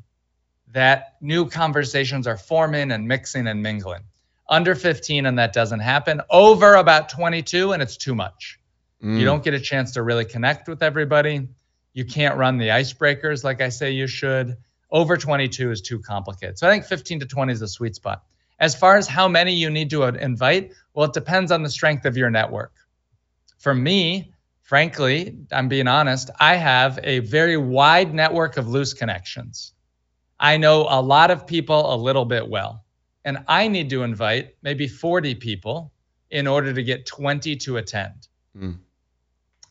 [0.72, 4.04] that new conversations are forming and mixing and mingling.
[4.50, 6.22] Under 15, and that doesn't happen.
[6.30, 8.60] Over about 22, and it's too much.
[9.04, 9.20] Mm.
[9.20, 11.50] You don't get a chance to really connect with everybody.
[11.98, 14.56] You can't run the icebreakers like I say you should.
[14.92, 16.60] Over 22 is too complicated.
[16.60, 18.22] So I think 15 to 20 is the sweet spot.
[18.60, 22.06] As far as how many you need to invite, Well, it depends on the strength
[22.06, 22.72] of your network.
[23.58, 24.32] For me,
[24.62, 29.74] frankly, I'm being honest, I have a very wide network of loose connections.
[30.40, 32.86] I know a lot of people a little bit well,
[33.26, 35.92] and I need to invite maybe 40 people
[36.30, 38.28] in order to get 20 to attend.
[38.56, 38.78] Mm.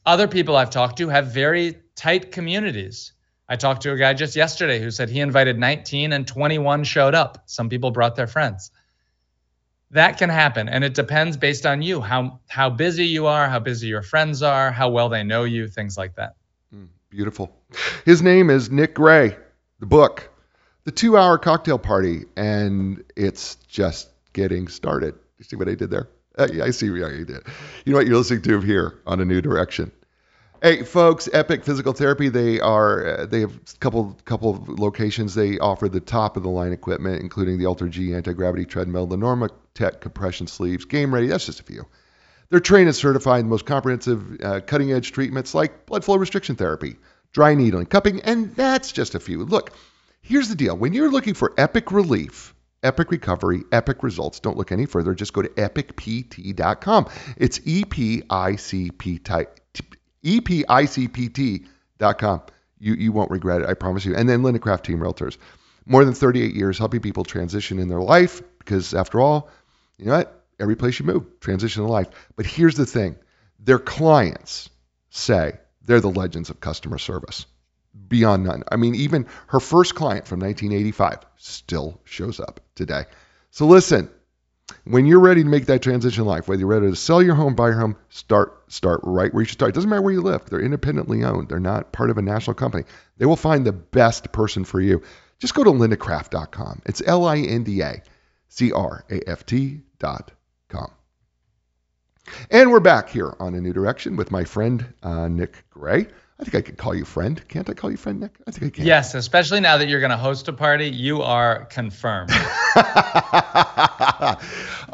[0.04, 3.12] Other people I've talked to have very tight communities.
[3.48, 7.14] I talked to a guy just yesterday who said he invited 19 and 21 showed
[7.14, 7.42] up.
[7.46, 8.70] Some people brought their friends.
[9.92, 13.60] That can happen and it depends based on you how how busy you are, how
[13.60, 16.34] busy your friends are, how well they know you, things like that.
[16.74, 17.56] Mm, beautiful.
[18.04, 19.36] His name is Nick Gray.
[19.78, 20.28] The book,
[20.84, 25.14] The 2-Hour Cocktail Party and it's just getting started.
[25.38, 26.08] You see what I did there?
[26.36, 27.42] Uh, I see what you did.
[27.84, 29.92] You know what you're listening to here on a new direction.
[30.66, 32.28] Hey, folks, Epic Physical Therapy.
[32.28, 35.32] They are uh, they have a couple couple of locations.
[35.32, 39.16] They offer the top of the line equipment, including the AlterG anti gravity treadmill, the
[39.16, 41.28] Norma Tech compression sleeves, Game Ready.
[41.28, 41.86] That's just a few.
[42.50, 46.16] They're trained and certified in the most comprehensive, uh, cutting edge treatments like blood flow
[46.16, 46.96] restriction therapy,
[47.30, 49.44] dry needling, cupping, and that's just a few.
[49.44, 49.70] Look,
[50.20, 52.54] here's the deal: when you're looking for epic relief.
[52.82, 54.38] Epic recovery, epic results.
[54.38, 55.14] Don't look any further.
[55.14, 57.08] Just go to epicpt.com.
[57.36, 59.18] It's E P I C P
[60.26, 61.62] epicpt.com.
[62.78, 64.14] You, you won't regret it, I promise you.
[64.14, 65.38] And then Linda Team Realtors.
[65.86, 69.48] More than 38 years helping people transition in their life because, after all,
[69.98, 70.44] you know what?
[70.58, 72.08] Every place you move, transition in life.
[72.34, 73.16] But here's the thing
[73.60, 74.68] their clients
[75.10, 77.46] say they're the legends of customer service.
[78.08, 78.62] Beyond none.
[78.70, 83.04] I mean, even her first client from 1985 still shows up today.
[83.50, 84.10] So listen,
[84.84, 87.34] when you're ready to make that transition in life, whether you're ready to sell your
[87.34, 89.70] home, buy your home, start start right where you should start.
[89.70, 90.44] It doesn't matter where you live.
[90.46, 91.48] They're independently owned.
[91.48, 92.84] They're not part of a national company.
[93.18, 95.02] They will find the best person for you.
[95.38, 96.82] Just go to lindacraft.com.
[96.86, 98.02] It's L I N D A
[98.48, 100.90] C R A F T.com.
[102.50, 106.08] And we're back here on A New Direction with my friend uh, Nick Gray.
[106.38, 107.40] I think I can call you friend.
[107.48, 108.32] Can't I call you friend, Nick?
[108.46, 108.86] I think I can.
[108.86, 112.30] Yes, especially now that you're going to host a party, you are confirmed.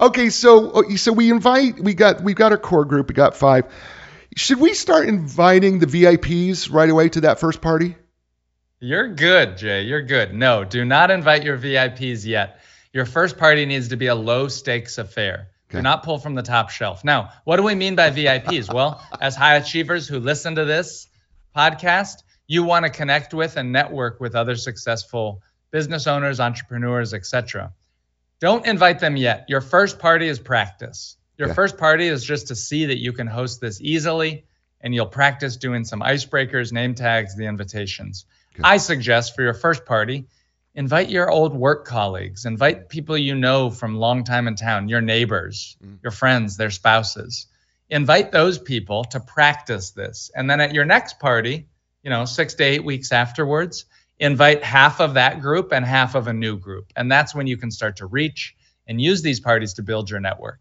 [0.00, 3.08] okay, so oh, so we invite we got we've got our core group.
[3.08, 3.64] We got five.
[4.36, 7.96] Should we start inviting the VIPs right away to that first party?
[8.78, 9.82] You're good, Jay.
[9.82, 10.32] You're good.
[10.32, 12.60] No, do not invite your VIPs yet.
[12.92, 15.48] Your first party needs to be a low stakes affair.
[15.68, 15.78] Okay.
[15.78, 17.04] Do not pull from the top shelf.
[17.04, 18.72] Now, what do we mean by VIPs?
[18.74, 21.08] well, as high achievers who listen to this
[21.56, 27.72] podcast, you want to connect with and network with other successful business owners, entrepreneurs, etc.
[28.40, 29.46] Don't invite them yet.
[29.48, 31.16] Your first party is practice.
[31.38, 31.54] Your yeah.
[31.54, 34.44] first party is just to see that you can host this easily
[34.80, 38.26] and you'll practice doing some icebreakers, name tags, the invitations.
[38.54, 38.62] Okay.
[38.64, 40.26] I suggest for your first party,
[40.74, 45.00] invite your old work colleagues, invite people you know from long time in town, your
[45.00, 45.98] neighbors, mm.
[46.02, 47.46] your friends, their spouses.
[47.92, 50.30] Invite those people to practice this.
[50.34, 51.68] And then at your next party,
[52.02, 53.84] you know, 6 to 8 weeks afterwards,
[54.18, 56.90] invite half of that group and half of a new group.
[56.96, 60.20] And that's when you can start to reach and use these parties to build your
[60.20, 60.58] network.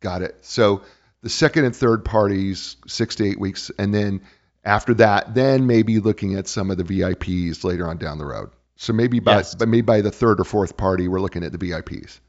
[0.00, 0.36] Got it.
[0.42, 0.82] So
[1.22, 4.20] the second and third parties, six to eight weeks, and then
[4.62, 8.50] after that, then maybe looking at some of the VIPs later on down the road.
[8.76, 9.54] So maybe by yes.
[9.54, 12.20] but maybe by the third or fourth party, we're looking at the VIPs.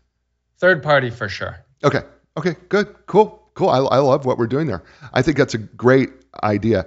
[0.59, 1.57] Third party for sure.
[1.83, 2.03] Okay.
[2.37, 2.55] Okay.
[2.69, 2.95] Good.
[3.05, 3.44] Cool.
[3.55, 3.69] Cool.
[3.69, 4.83] I, I love what we're doing there.
[5.13, 6.09] I think that's a great
[6.43, 6.85] idea.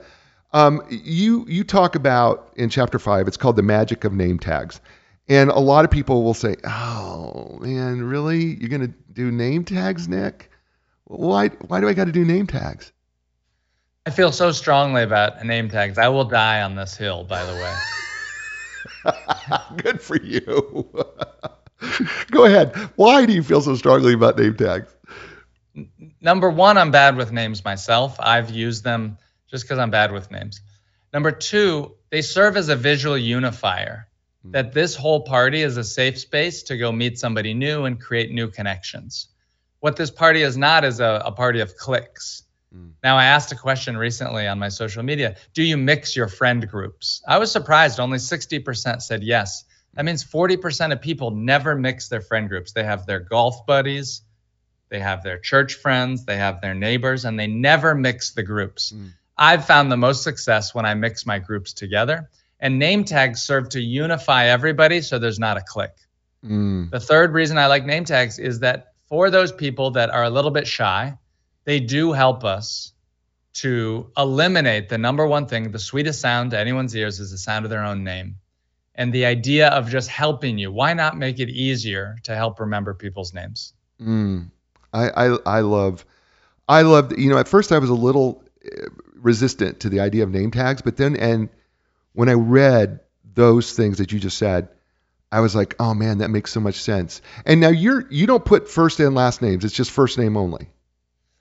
[0.52, 3.26] Um, you you talk about in chapter five.
[3.26, 4.80] It's called the magic of name tags,
[5.28, 8.56] and a lot of people will say, "Oh man, really?
[8.60, 10.50] You're gonna do name tags, Nick?
[11.04, 12.92] Why why do I got to do name tags?"
[14.06, 15.98] I feel so strongly about name tags.
[15.98, 17.24] I will die on this hill.
[17.24, 17.74] By the way.
[19.82, 20.88] Good for you.
[22.30, 22.74] Go ahead.
[22.96, 24.94] Why do you feel so strongly about name tags?
[26.20, 28.16] Number one, I'm bad with names myself.
[28.18, 29.18] I've used them
[29.50, 30.60] just because I'm bad with names.
[31.12, 34.08] Number two, they serve as a visual unifier
[34.46, 34.52] mm.
[34.52, 38.30] that this whole party is a safe space to go meet somebody new and create
[38.30, 39.28] new connections.
[39.80, 42.42] What this party is not is a, a party of cliques.
[42.74, 42.92] Mm.
[43.02, 46.68] Now, I asked a question recently on my social media Do you mix your friend
[46.68, 47.22] groups?
[47.26, 49.64] I was surprised, only 60% said yes.
[49.94, 52.72] That means 40% of people never mix their friend groups.
[52.72, 54.22] They have their golf buddies,
[54.88, 58.92] they have their church friends, they have their neighbors, and they never mix the groups.
[58.92, 59.12] Mm.
[59.36, 62.28] I've found the most success when I mix my groups together.
[62.60, 65.90] And name tags serve to unify everybody so there's not a clique.
[66.44, 66.90] Mm.
[66.90, 70.30] The third reason I like name tags is that for those people that are a
[70.30, 71.16] little bit shy,
[71.64, 72.92] they do help us
[73.54, 77.64] to eliminate the number one thing the sweetest sound to anyone's ears is the sound
[77.64, 78.36] of their own name.
[78.94, 82.94] And the idea of just helping you, why not make it easier to help remember
[82.94, 83.72] people's names?
[84.00, 84.50] Mm.
[84.92, 86.04] I, I I love
[86.68, 90.22] I love you know at first I was a little eh, resistant to the idea
[90.22, 91.48] of name tags, but then and
[92.12, 93.00] when I read
[93.34, 94.68] those things that you just said,
[95.30, 97.20] I was like, oh man, that makes so much sense.
[97.44, 100.68] And now you're you don't put first and last names; it's just first name only.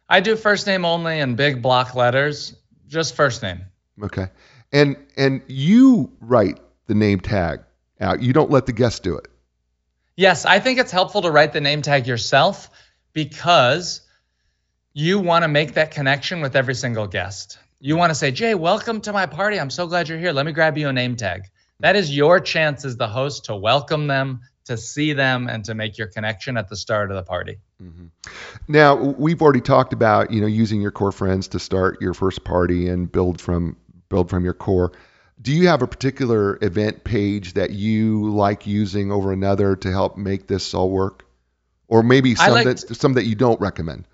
[0.09, 2.55] I do first name only in big block letters,
[2.87, 3.61] just first name.
[4.03, 4.27] Okay,
[4.71, 7.61] and and you write the name tag
[7.99, 8.21] out.
[8.21, 9.27] You don't let the guest do it.
[10.15, 12.69] Yes, I think it's helpful to write the name tag yourself
[13.17, 14.01] because
[14.93, 17.57] you want to make that connection with every single guest.
[17.79, 19.59] You want to say, Jay, welcome to my party.
[19.59, 20.31] I'm so glad you're here.
[20.31, 21.45] Let me grab you a name tag.
[21.79, 25.73] That is your chance as the host to welcome them, to see them, and to
[25.73, 27.57] make your connection at the start of the party.
[27.81, 28.05] Mm-hmm.
[28.67, 32.43] Now we've already talked about you know using your core friends to start your first
[32.43, 33.77] party and build from
[34.09, 34.91] build from your core.
[35.41, 40.17] Do you have a particular event page that you like using over another to help
[40.17, 41.26] make this all work,
[41.87, 44.05] or maybe some like that some that you don't recommend?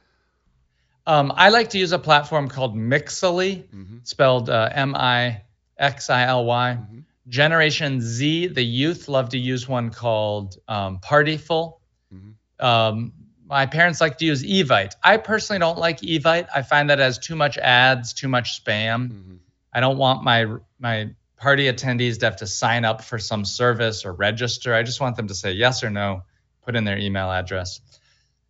[1.06, 3.98] Um, I like to use a platform called Mixily, mm-hmm.
[4.04, 5.42] spelled uh, M I
[5.78, 6.78] X I L Y.
[6.80, 7.00] Mm-hmm.
[7.28, 11.82] Generation Z, the youth love to use one called um, Partiful.
[12.14, 12.66] Mm-hmm.
[12.66, 13.14] Um,
[13.46, 14.96] my parents like to use Evite.
[15.04, 16.48] I personally don't like Evite.
[16.54, 19.10] I find that has too much ads, too much spam.
[19.10, 19.36] Mm-hmm.
[19.74, 20.46] I don't want my
[20.80, 24.74] my party attendees to have to sign up for some service or register.
[24.74, 26.24] I just want them to say yes or no,
[26.66, 27.82] put in their email address.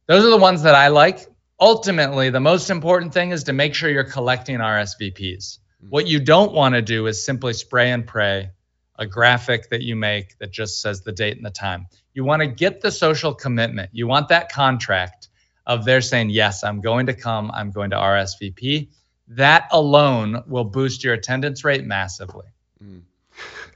[0.08, 1.28] Those are the ones that I like
[1.64, 5.60] ultimately, the most important thing is to make sure you're collecting RSVPs.
[5.90, 8.52] What you don't want to do is simply spray and pray
[9.00, 11.88] a graphic that you make that just says the date and the time.
[12.14, 13.90] You want to get the social commitment.
[13.94, 15.30] You want that contract
[15.66, 18.90] of they're saying, yes, I'm going to come, I'm going to RSVP.
[19.30, 22.48] That alone will boost your attendance rate massively.
[22.84, 23.04] Mm.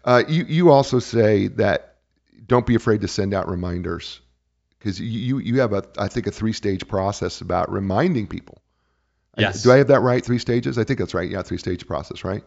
[0.04, 1.96] Uh, you, you also say that
[2.46, 4.20] don't be afraid to send out reminders
[4.80, 8.62] because you you have a I think a three stage process about reminding people.
[9.38, 9.62] Yes.
[9.62, 10.26] do I have that right?
[10.26, 10.78] Three stages?
[10.78, 11.30] I think that's right.
[11.30, 12.44] Yeah, three stage process, right?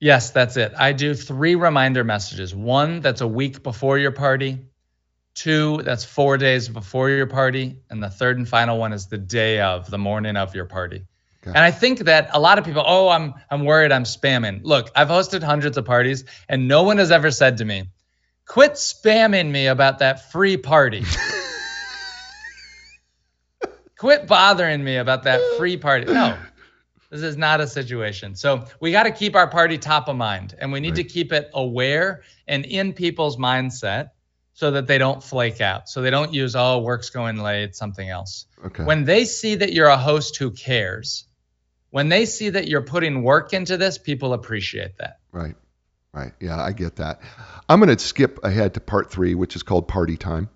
[0.00, 0.72] Yes, that's it.
[0.76, 2.54] I do three reminder messages.
[2.54, 4.58] One that's a week before your party.
[5.34, 9.18] Two that's four days before your party, and the third and final one is the
[9.18, 11.04] day of, the morning of your party.
[11.42, 11.50] Okay.
[11.50, 14.60] And I think that a lot of people, oh, I'm I'm worried I'm spamming.
[14.64, 17.84] Look, I've hosted hundreds of parties, and no one has ever said to me,
[18.46, 21.04] "Quit spamming me about that free party."
[23.98, 26.12] quit bothering me about that free party.
[26.12, 26.36] No,
[27.10, 28.34] this is not a situation.
[28.34, 30.96] So we got to keep our party top of mind and we need right.
[30.96, 34.10] to keep it aware and in people's mindset
[34.54, 35.88] so that they don't flake out.
[35.88, 38.46] So they don't use, oh, work's going late, something else.
[38.64, 38.84] Okay.
[38.84, 41.26] When they see that you're a host who cares,
[41.90, 45.18] when they see that you're putting work into this, people appreciate that.
[45.30, 45.54] Right.
[46.12, 46.32] Right.
[46.40, 47.20] Yeah, I get that.
[47.68, 50.48] I'm going to skip ahead to part three, which is called party time.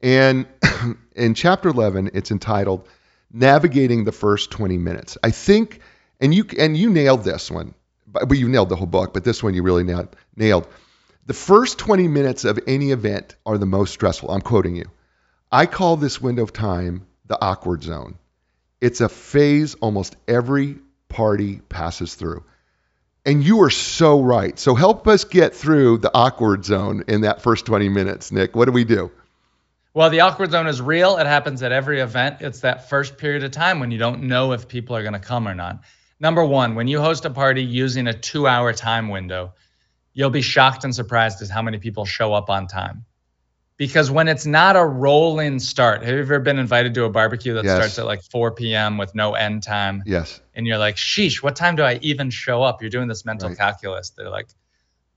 [0.00, 0.46] And
[1.14, 2.88] in chapter 11, it's entitled
[3.32, 5.18] Navigating the First 20 Minutes.
[5.22, 5.80] I think,
[6.20, 7.74] and you and you nailed this one,
[8.06, 10.16] but you nailed the whole book, but this one you really nailed.
[10.36, 10.66] nailed.
[11.26, 14.30] The first 20 minutes of any event are the most stressful.
[14.30, 14.86] I'm quoting you.
[15.52, 18.18] I call this window of time the awkward zone.
[18.80, 20.78] It's a phase almost every
[21.08, 22.44] party passes through.
[23.24, 24.58] And you are so right.
[24.58, 28.56] So help us get through the awkward zone in that first 20 minutes, Nick.
[28.56, 29.10] What do we do?
[29.92, 31.16] Well, the awkward zone is real.
[31.16, 32.36] It happens at every event.
[32.40, 35.18] It's that first period of time when you don't know if people are going to
[35.18, 35.82] come or not.
[36.20, 39.54] Number one, when you host a party using a two hour time window,
[40.12, 43.04] you'll be shocked and surprised at how many people show up on time.
[43.76, 47.54] Because when it's not a rolling start, have you ever been invited to a barbecue
[47.54, 47.74] that yes.
[47.74, 48.98] starts at like 4 p.m.
[48.98, 50.02] with no end time?
[50.04, 50.38] Yes.
[50.54, 52.82] And you're like, sheesh, what time do I even show up?
[52.82, 53.56] You're doing this mental right.
[53.56, 54.10] calculus.
[54.10, 54.48] They're like,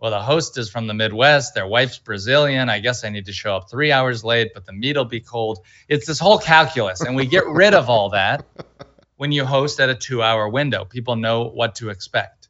[0.04, 2.70] well, the host is from the Midwest, their wife's Brazilian.
[2.70, 5.22] I guess I need to show up three hours late, but the meat will be
[5.22, 5.60] cold.
[5.88, 8.46] It's this whole calculus, and we get rid of all that
[9.16, 10.84] when you host at a two hour window.
[10.84, 12.50] People know what to expect.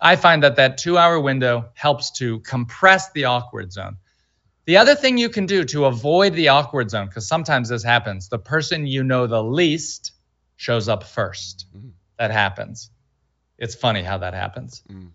[0.00, 3.96] I find that that two hour window helps to compress the awkward zone.
[4.66, 8.28] The other thing you can do to avoid the awkward zone, because sometimes this happens,
[8.28, 10.12] the person you know the least
[10.54, 11.66] shows up first.
[11.76, 11.90] Mm.
[12.20, 12.88] That happens.
[13.58, 14.84] It's funny how that happens.
[14.88, 15.10] Mm.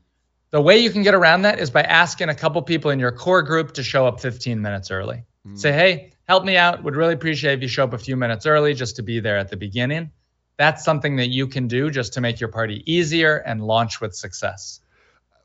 [0.53, 3.11] The way you can get around that is by asking a couple people in your
[3.11, 5.23] core group to show up 15 minutes early.
[5.47, 5.57] Mm.
[5.57, 6.83] Say, hey, help me out.
[6.83, 9.39] Would really appreciate if you show up a few minutes early just to be there
[9.39, 10.11] at the beginning.
[10.57, 14.13] That's something that you can do just to make your party easier and launch with
[14.13, 14.79] success.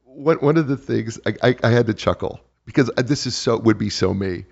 [0.04, 3.56] One, one of the things I, I, I had to chuckle because this is so
[3.56, 4.44] would be so me.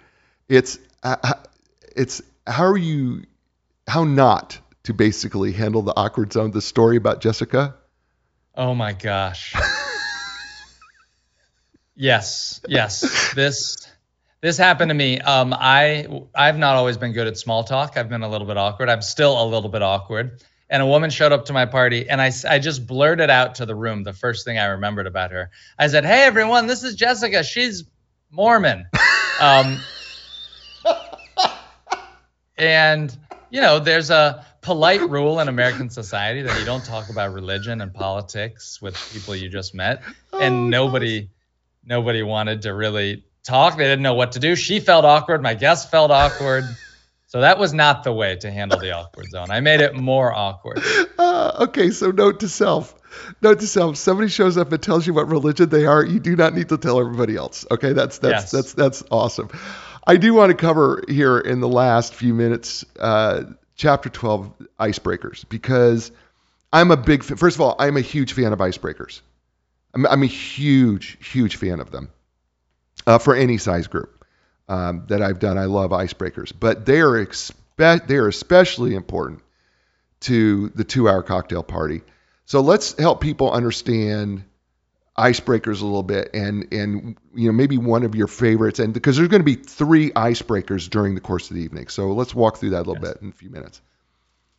[0.48, 1.34] It's uh,
[1.94, 3.24] it's how are you
[3.86, 6.50] how not to basically handle the awkward zone.
[6.50, 7.74] The story about Jessica.
[8.54, 9.54] Oh my gosh.
[11.96, 13.32] Yes, yes.
[13.34, 13.88] this
[14.42, 15.18] This happened to me.
[15.20, 17.96] Um, I I've not always been good at small talk.
[17.96, 18.88] I've been a little bit awkward.
[18.90, 20.42] I'm still a little bit awkward.
[20.68, 23.66] And a woman showed up to my party, and I I just blurted out to
[23.66, 25.50] the room the first thing I remembered about her.
[25.78, 27.42] I said, "Hey everyone, this is Jessica.
[27.42, 27.84] She's
[28.30, 28.86] Mormon."
[29.40, 29.80] Um,
[32.58, 33.16] and
[33.50, 37.80] you know, there's a polite rule in American society that you don't talk about religion
[37.80, 41.28] and politics with people you just met, and Oh, nobody
[41.86, 43.76] nobody wanted to really talk.
[43.76, 44.56] They didn't know what to do.
[44.56, 45.42] She felt awkward.
[45.42, 46.64] My guest felt awkward.
[47.28, 49.50] So that was not the way to handle the awkward zone.
[49.50, 50.80] I made it more awkward.
[51.18, 52.94] Uh, okay, so note to self.
[53.42, 56.36] Note to self: somebody shows up and tells you what religion they are, you do
[56.36, 57.66] not need to tell everybody else.
[57.70, 58.50] Okay, that's that's Yes.
[58.52, 59.50] that's that's awesome.
[60.06, 63.42] I do want to cover here in the last few minutes, uh,
[63.74, 66.12] chapter twelve, icebreakers, because
[66.72, 67.24] I'm a big.
[67.24, 69.20] First of all, I'm a huge fan of icebreakers.
[69.96, 72.10] I'm, I'm a huge, huge fan of them
[73.06, 74.26] uh, for any size group
[74.68, 75.56] um, that I've done.
[75.56, 79.40] I love icebreakers, but they are expe- they are especially important
[80.20, 82.02] to the two-hour cocktail party.
[82.44, 84.44] So let's help people understand
[85.16, 89.16] icebreakers a little bit, and and you know maybe one of your favorites, and because
[89.16, 91.88] there's going to be three icebreakers during the course of the evening.
[91.88, 93.14] So let's walk through that a little Yes.
[93.14, 93.80] bit in a few minutes.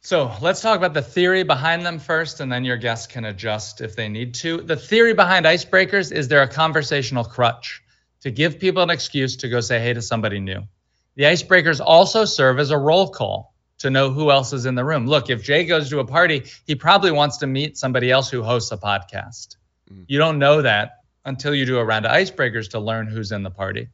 [0.02, 3.82] So let's talk about the theory behind them first, and then your guests can adjust
[3.82, 4.62] if they need to.
[4.62, 7.82] The theory behind icebreakers is they're a conversational crutch
[8.22, 10.64] to give people an excuse to go say hey to somebody new.
[11.16, 14.84] The icebreakers also serve as a roll call to know who else is in the
[14.86, 15.08] room.
[15.08, 18.44] Look, if Jay goes to a party, he probably wants to meet somebody else who
[18.44, 19.58] hosts a podcast.
[19.92, 20.06] Mm.
[20.08, 23.44] You don't know that until you do a round of icebreakers to learn who's in
[23.44, 23.90] the party.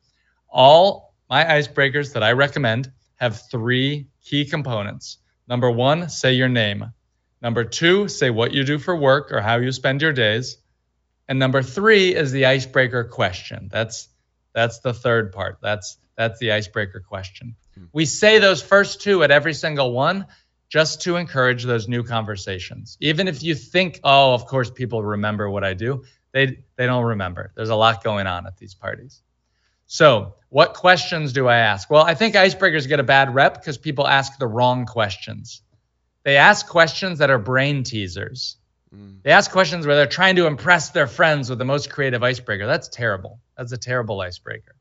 [0.49, 5.17] All my icebreakers that I recommend have three key components.
[5.53, 6.93] Number one, say your name.
[7.39, 10.57] Number two, say what you do for work or how you spend your days.
[11.27, 13.69] And number three is the icebreaker question.
[13.71, 14.09] That's
[14.55, 15.59] that's the third part.
[15.61, 17.55] That's that's the icebreaker question.
[17.75, 17.83] Hmm.
[17.93, 20.25] We say those first two at every single one
[20.69, 22.97] just to encourage those new conversations.
[22.99, 27.05] Even if you think, oh, of course people remember what I do, they they don't
[27.05, 27.51] remember.
[27.55, 29.21] There's a lot going on at these parties.
[29.85, 31.89] So, what questions do I ask?
[31.89, 35.61] Well, I think icebreakers get a bad rep because people ask the wrong questions.
[36.23, 38.57] They ask questions that are brain teasers.
[38.95, 39.23] Mm.
[39.23, 42.65] They ask questions where they're trying to impress their friends with the most creative icebreaker.
[42.65, 43.39] That's terrible.
[43.57, 44.75] That's a terrible icebreaker.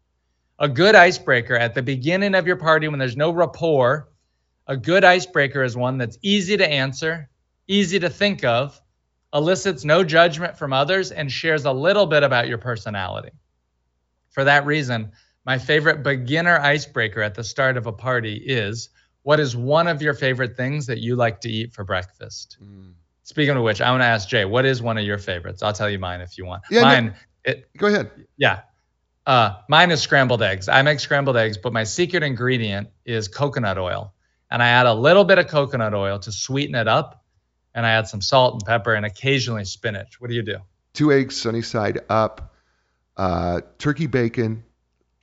[0.59, 4.09] A good icebreaker at the beginning of your party when there's no rapport,
[4.67, 7.29] a good icebreaker is one that's easy to answer,
[7.67, 8.81] easy to think of,
[9.35, 13.33] elicits no judgment from others, and shares a little bit about your personality.
[14.33, 15.13] For that reason,
[15.47, 18.91] my favorite beginner icebreaker at the start of a party is
[19.23, 22.57] what is one of your favorite things that you like to eat for breakfast?
[22.63, 22.93] Mm.
[23.23, 25.63] Speaking of which, I want to ask Jay, what is one of your favorites?
[25.63, 26.65] I'll tell you mine if you want.
[26.71, 27.13] Yeah, no-
[27.45, 28.11] it, Go ahead.
[28.37, 28.63] yeah.
[29.27, 30.69] Uh, mine is scrambled eggs.
[30.69, 34.13] I make scrambled eggs, but my secret ingredient is coconut oil.
[34.51, 37.25] And I add a little bit of coconut oil to sweeten it up.
[37.75, 40.21] And I add some salt and pepper and occasionally spinach.
[40.21, 40.59] What do you do?
[40.93, 42.52] Two eggs, sunny side up,
[43.17, 44.65] uh, turkey bacon,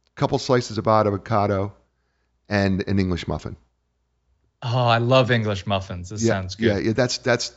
[0.08, 1.74] a couple slices of avocado,
[2.48, 3.56] and an English muffin.
[4.62, 6.10] Oh, I love English muffins.
[6.10, 6.66] This yeah, sounds good.
[6.66, 7.54] Yeah, yeah, that's that's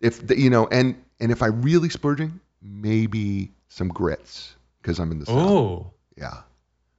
[0.00, 5.10] if the, you know, and and if I really splurging, maybe some grits because I'm
[5.12, 5.50] in the south.
[5.50, 5.90] Ooh.
[6.16, 6.42] Yeah.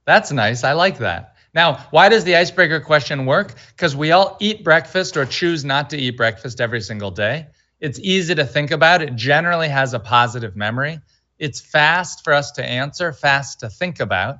[0.06, 0.64] That's nice.
[0.64, 1.36] I like that.
[1.54, 3.54] Now, why does the icebreaker question work?
[3.76, 7.46] Because we all eat breakfast or choose not to eat breakfast every single day.
[7.80, 9.02] It's easy to think about.
[9.02, 11.00] It generally has a positive memory.
[11.38, 14.36] It's fast for us to answer, fast to think about,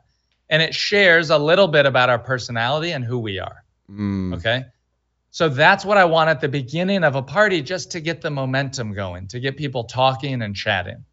[0.48, 3.64] and it shares a little bit about our personality and who we are.
[3.90, 4.36] Mm.
[4.36, 4.64] Okay.
[5.30, 8.30] So that's what I want at the beginning of a party just to get the
[8.30, 11.04] momentum going, to get people talking and chatting.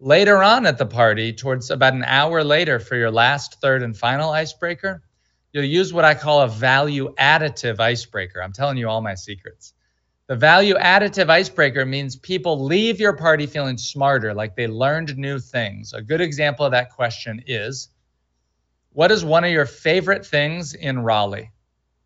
[0.00, 3.96] Later on at the party, towards about an hour later for your last, third, and
[3.96, 5.00] final icebreaker,
[5.52, 8.42] you'll use what I call a value additive icebreaker.
[8.42, 9.74] I'm telling you all my secrets.
[10.32, 15.38] The value additive icebreaker means people leave your party feeling smarter, like they learned new
[15.38, 15.92] things.
[15.92, 17.90] A good example of that question is
[18.94, 21.50] What is one of your favorite things in Raleigh?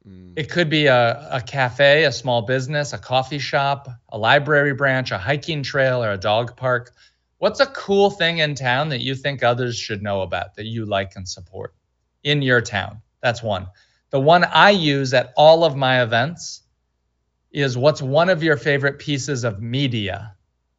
[0.04, 0.32] Mm.
[0.34, 5.12] It could be a, a cafe, a small business, a coffee shop, a library branch,
[5.12, 6.94] a hiking trail, or a dog park.
[7.38, 10.84] What's a cool thing in town that you think others should know about that you
[10.84, 11.76] like and support
[12.24, 13.02] in your town?
[13.22, 13.68] That's one.
[14.10, 16.62] The one I use at all of my events
[17.64, 20.34] is what's one of your favorite pieces of media?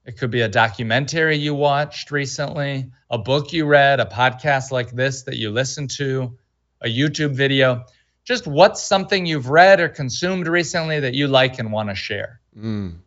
[0.05, 4.91] It could be a documentary you watched recently, a book you read, a podcast like
[4.91, 6.37] this that you listened to,
[6.81, 7.83] a YouTube video
[8.27, 12.41] just what's something you've read or consumed recently that you like and want to share.
[12.59, 12.97] Mm.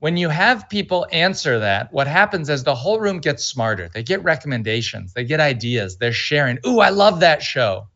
[0.00, 3.88] When you have people answer that, what happens is the whole room gets smarter.
[3.88, 6.58] They get recommendations, they get ideas, they're sharing.
[6.66, 7.86] Ooh, I love that show.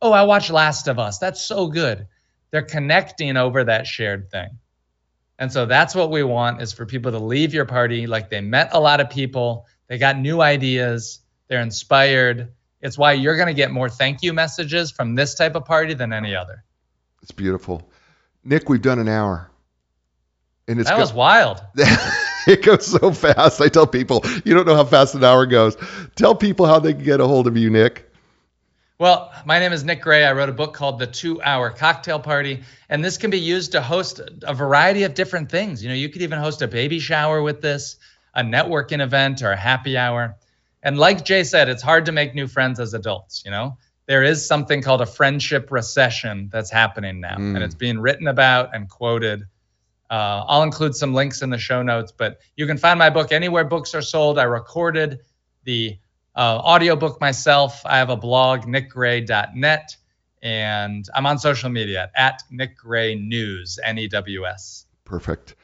[0.00, 1.18] oh, I watched Last of Us.
[1.18, 2.06] That's so good.
[2.50, 4.58] They're connecting over that shared thing.
[5.38, 8.40] And so that's what we want is for people to leave your party like they
[8.40, 12.52] met a lot of people, they got new ideas, they're inspired.
[12.80, 15.94] It's why you're going to get more thank you messages from this type of party
[15.94, 16.64] than any other.
[17.22, 17.88] It's beautiful.
[18.44, 19.50] Nick, we've done an hour.
[20.68, 21.62] And it's that go- was wild.
[22.46, 23.60] it goes so fast.
[23.60, 25.76] I tell people, you don't know how fast an hour goes.
[26.14, 28.05] Tell people how they can get a hold of you, Nick.
[28.98, 30.24] Well, my name is Nick Gray.
[30.24, 33.72] I wrote a book called The Two Hour Cocktail Party, and this can be used
[33.72, 35.82] to host a variety of different things.
[35.82, 37.96] You know, you could even host a baby shower with this,
[38.34, 40.36] a networking event, or a happy hour.
[40.82, 43.42] And like Jay said, it's hard to make new friends as adults.
[43.44, 43.76] You know,
[44.06, 47.54] there is something called a friendship recession that's happening now, mm.
[47.54, 49.42] and it's being written about and quoted.
[50.08, 53.30] Uh, I'll include some links in the show notes, but you can find my book
[53.30, 54.38] anywhere books are sold.
[54.38, 55.20] I recorded
[55.64, 55.98] the
[56.36, 57.84] uh, audiobook myself.
[57.84, 59.96] I have a blog, nickgray.net,
[60.42, 64.84] and I'm on social media at Nick Gray News, N E W S.
[65.04, 65.54] Perfect.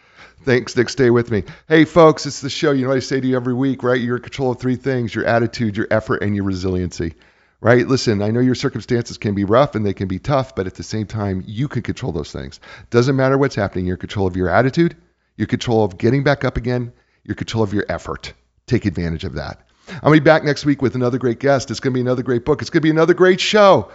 [0.45, 0.89] Thanks, Nick.
[0.89, 1.45] Stay with me.
[1.69, 2.73] Hey, folks, it's the show.
[2.73, 4.01] You know what I say to you every week, right?
[4.01, 7.15] You're in control of three things your attitude, your effort, and your resiliency,
[7.61, 7.87] right?
[7.87, 10.75] Listen, I know your circumstances can be rough and they can be tough, but at
[10.75, 12.59] the same time, you can control those things.
[12.91, 13.87] Doesn't matter what's happening.
[13.87, 14.97] You're in control of your attitude,
[15.37, 16.93] your control of getting back up again,
[17.23, 18.33] your control of your effort.
[18.67, 19.65] Take advantage of that.
[20.03, 21.71] I'll be back next week with another great guest.
[21.71, 22.61] It's going to be another great book.
[22.61, 23.91] It's going to be another great show.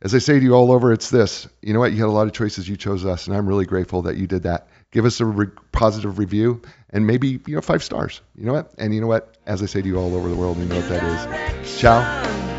[0.00, 1.48] As I say to you all over, it's this.
[1.62, 1.92] You know what?
[1.92, 2.68] You had a lot of choices.
[2.68, 4.68] You chose us, and I'm really grateful that you did that.
[4.90, 6.62] Give us a re- positive review
[6.94, 8.22] and maybe you know five stars.
[8.36, 8.72] You know what?
[8.78, 9.36] And you know what?
[9.44, 11.80] As I say to you all over the world, you know what that is.
[11.80, 12.00] Ciao,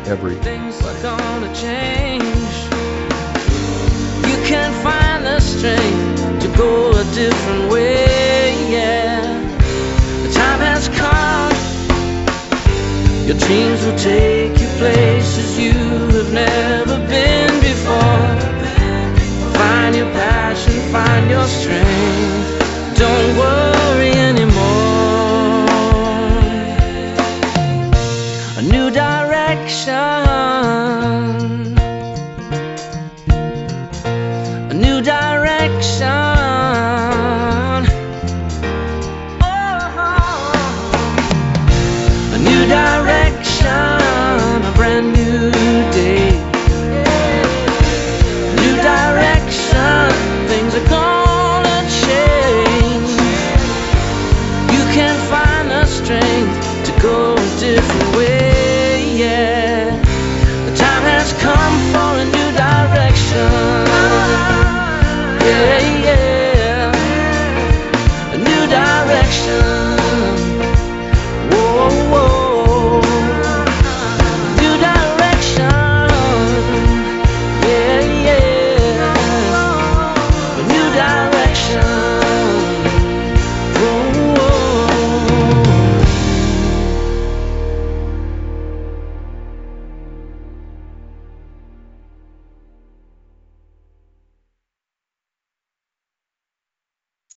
[0.06, 0.70] everybody.
[13.26, 18.36] Your dreams will take you places you have never been before.
[19.58, 22.96] Find your passion, find your strength.
[22.96, 25.66] Don't worry anymore.
[28.58, 30.25] A new direction.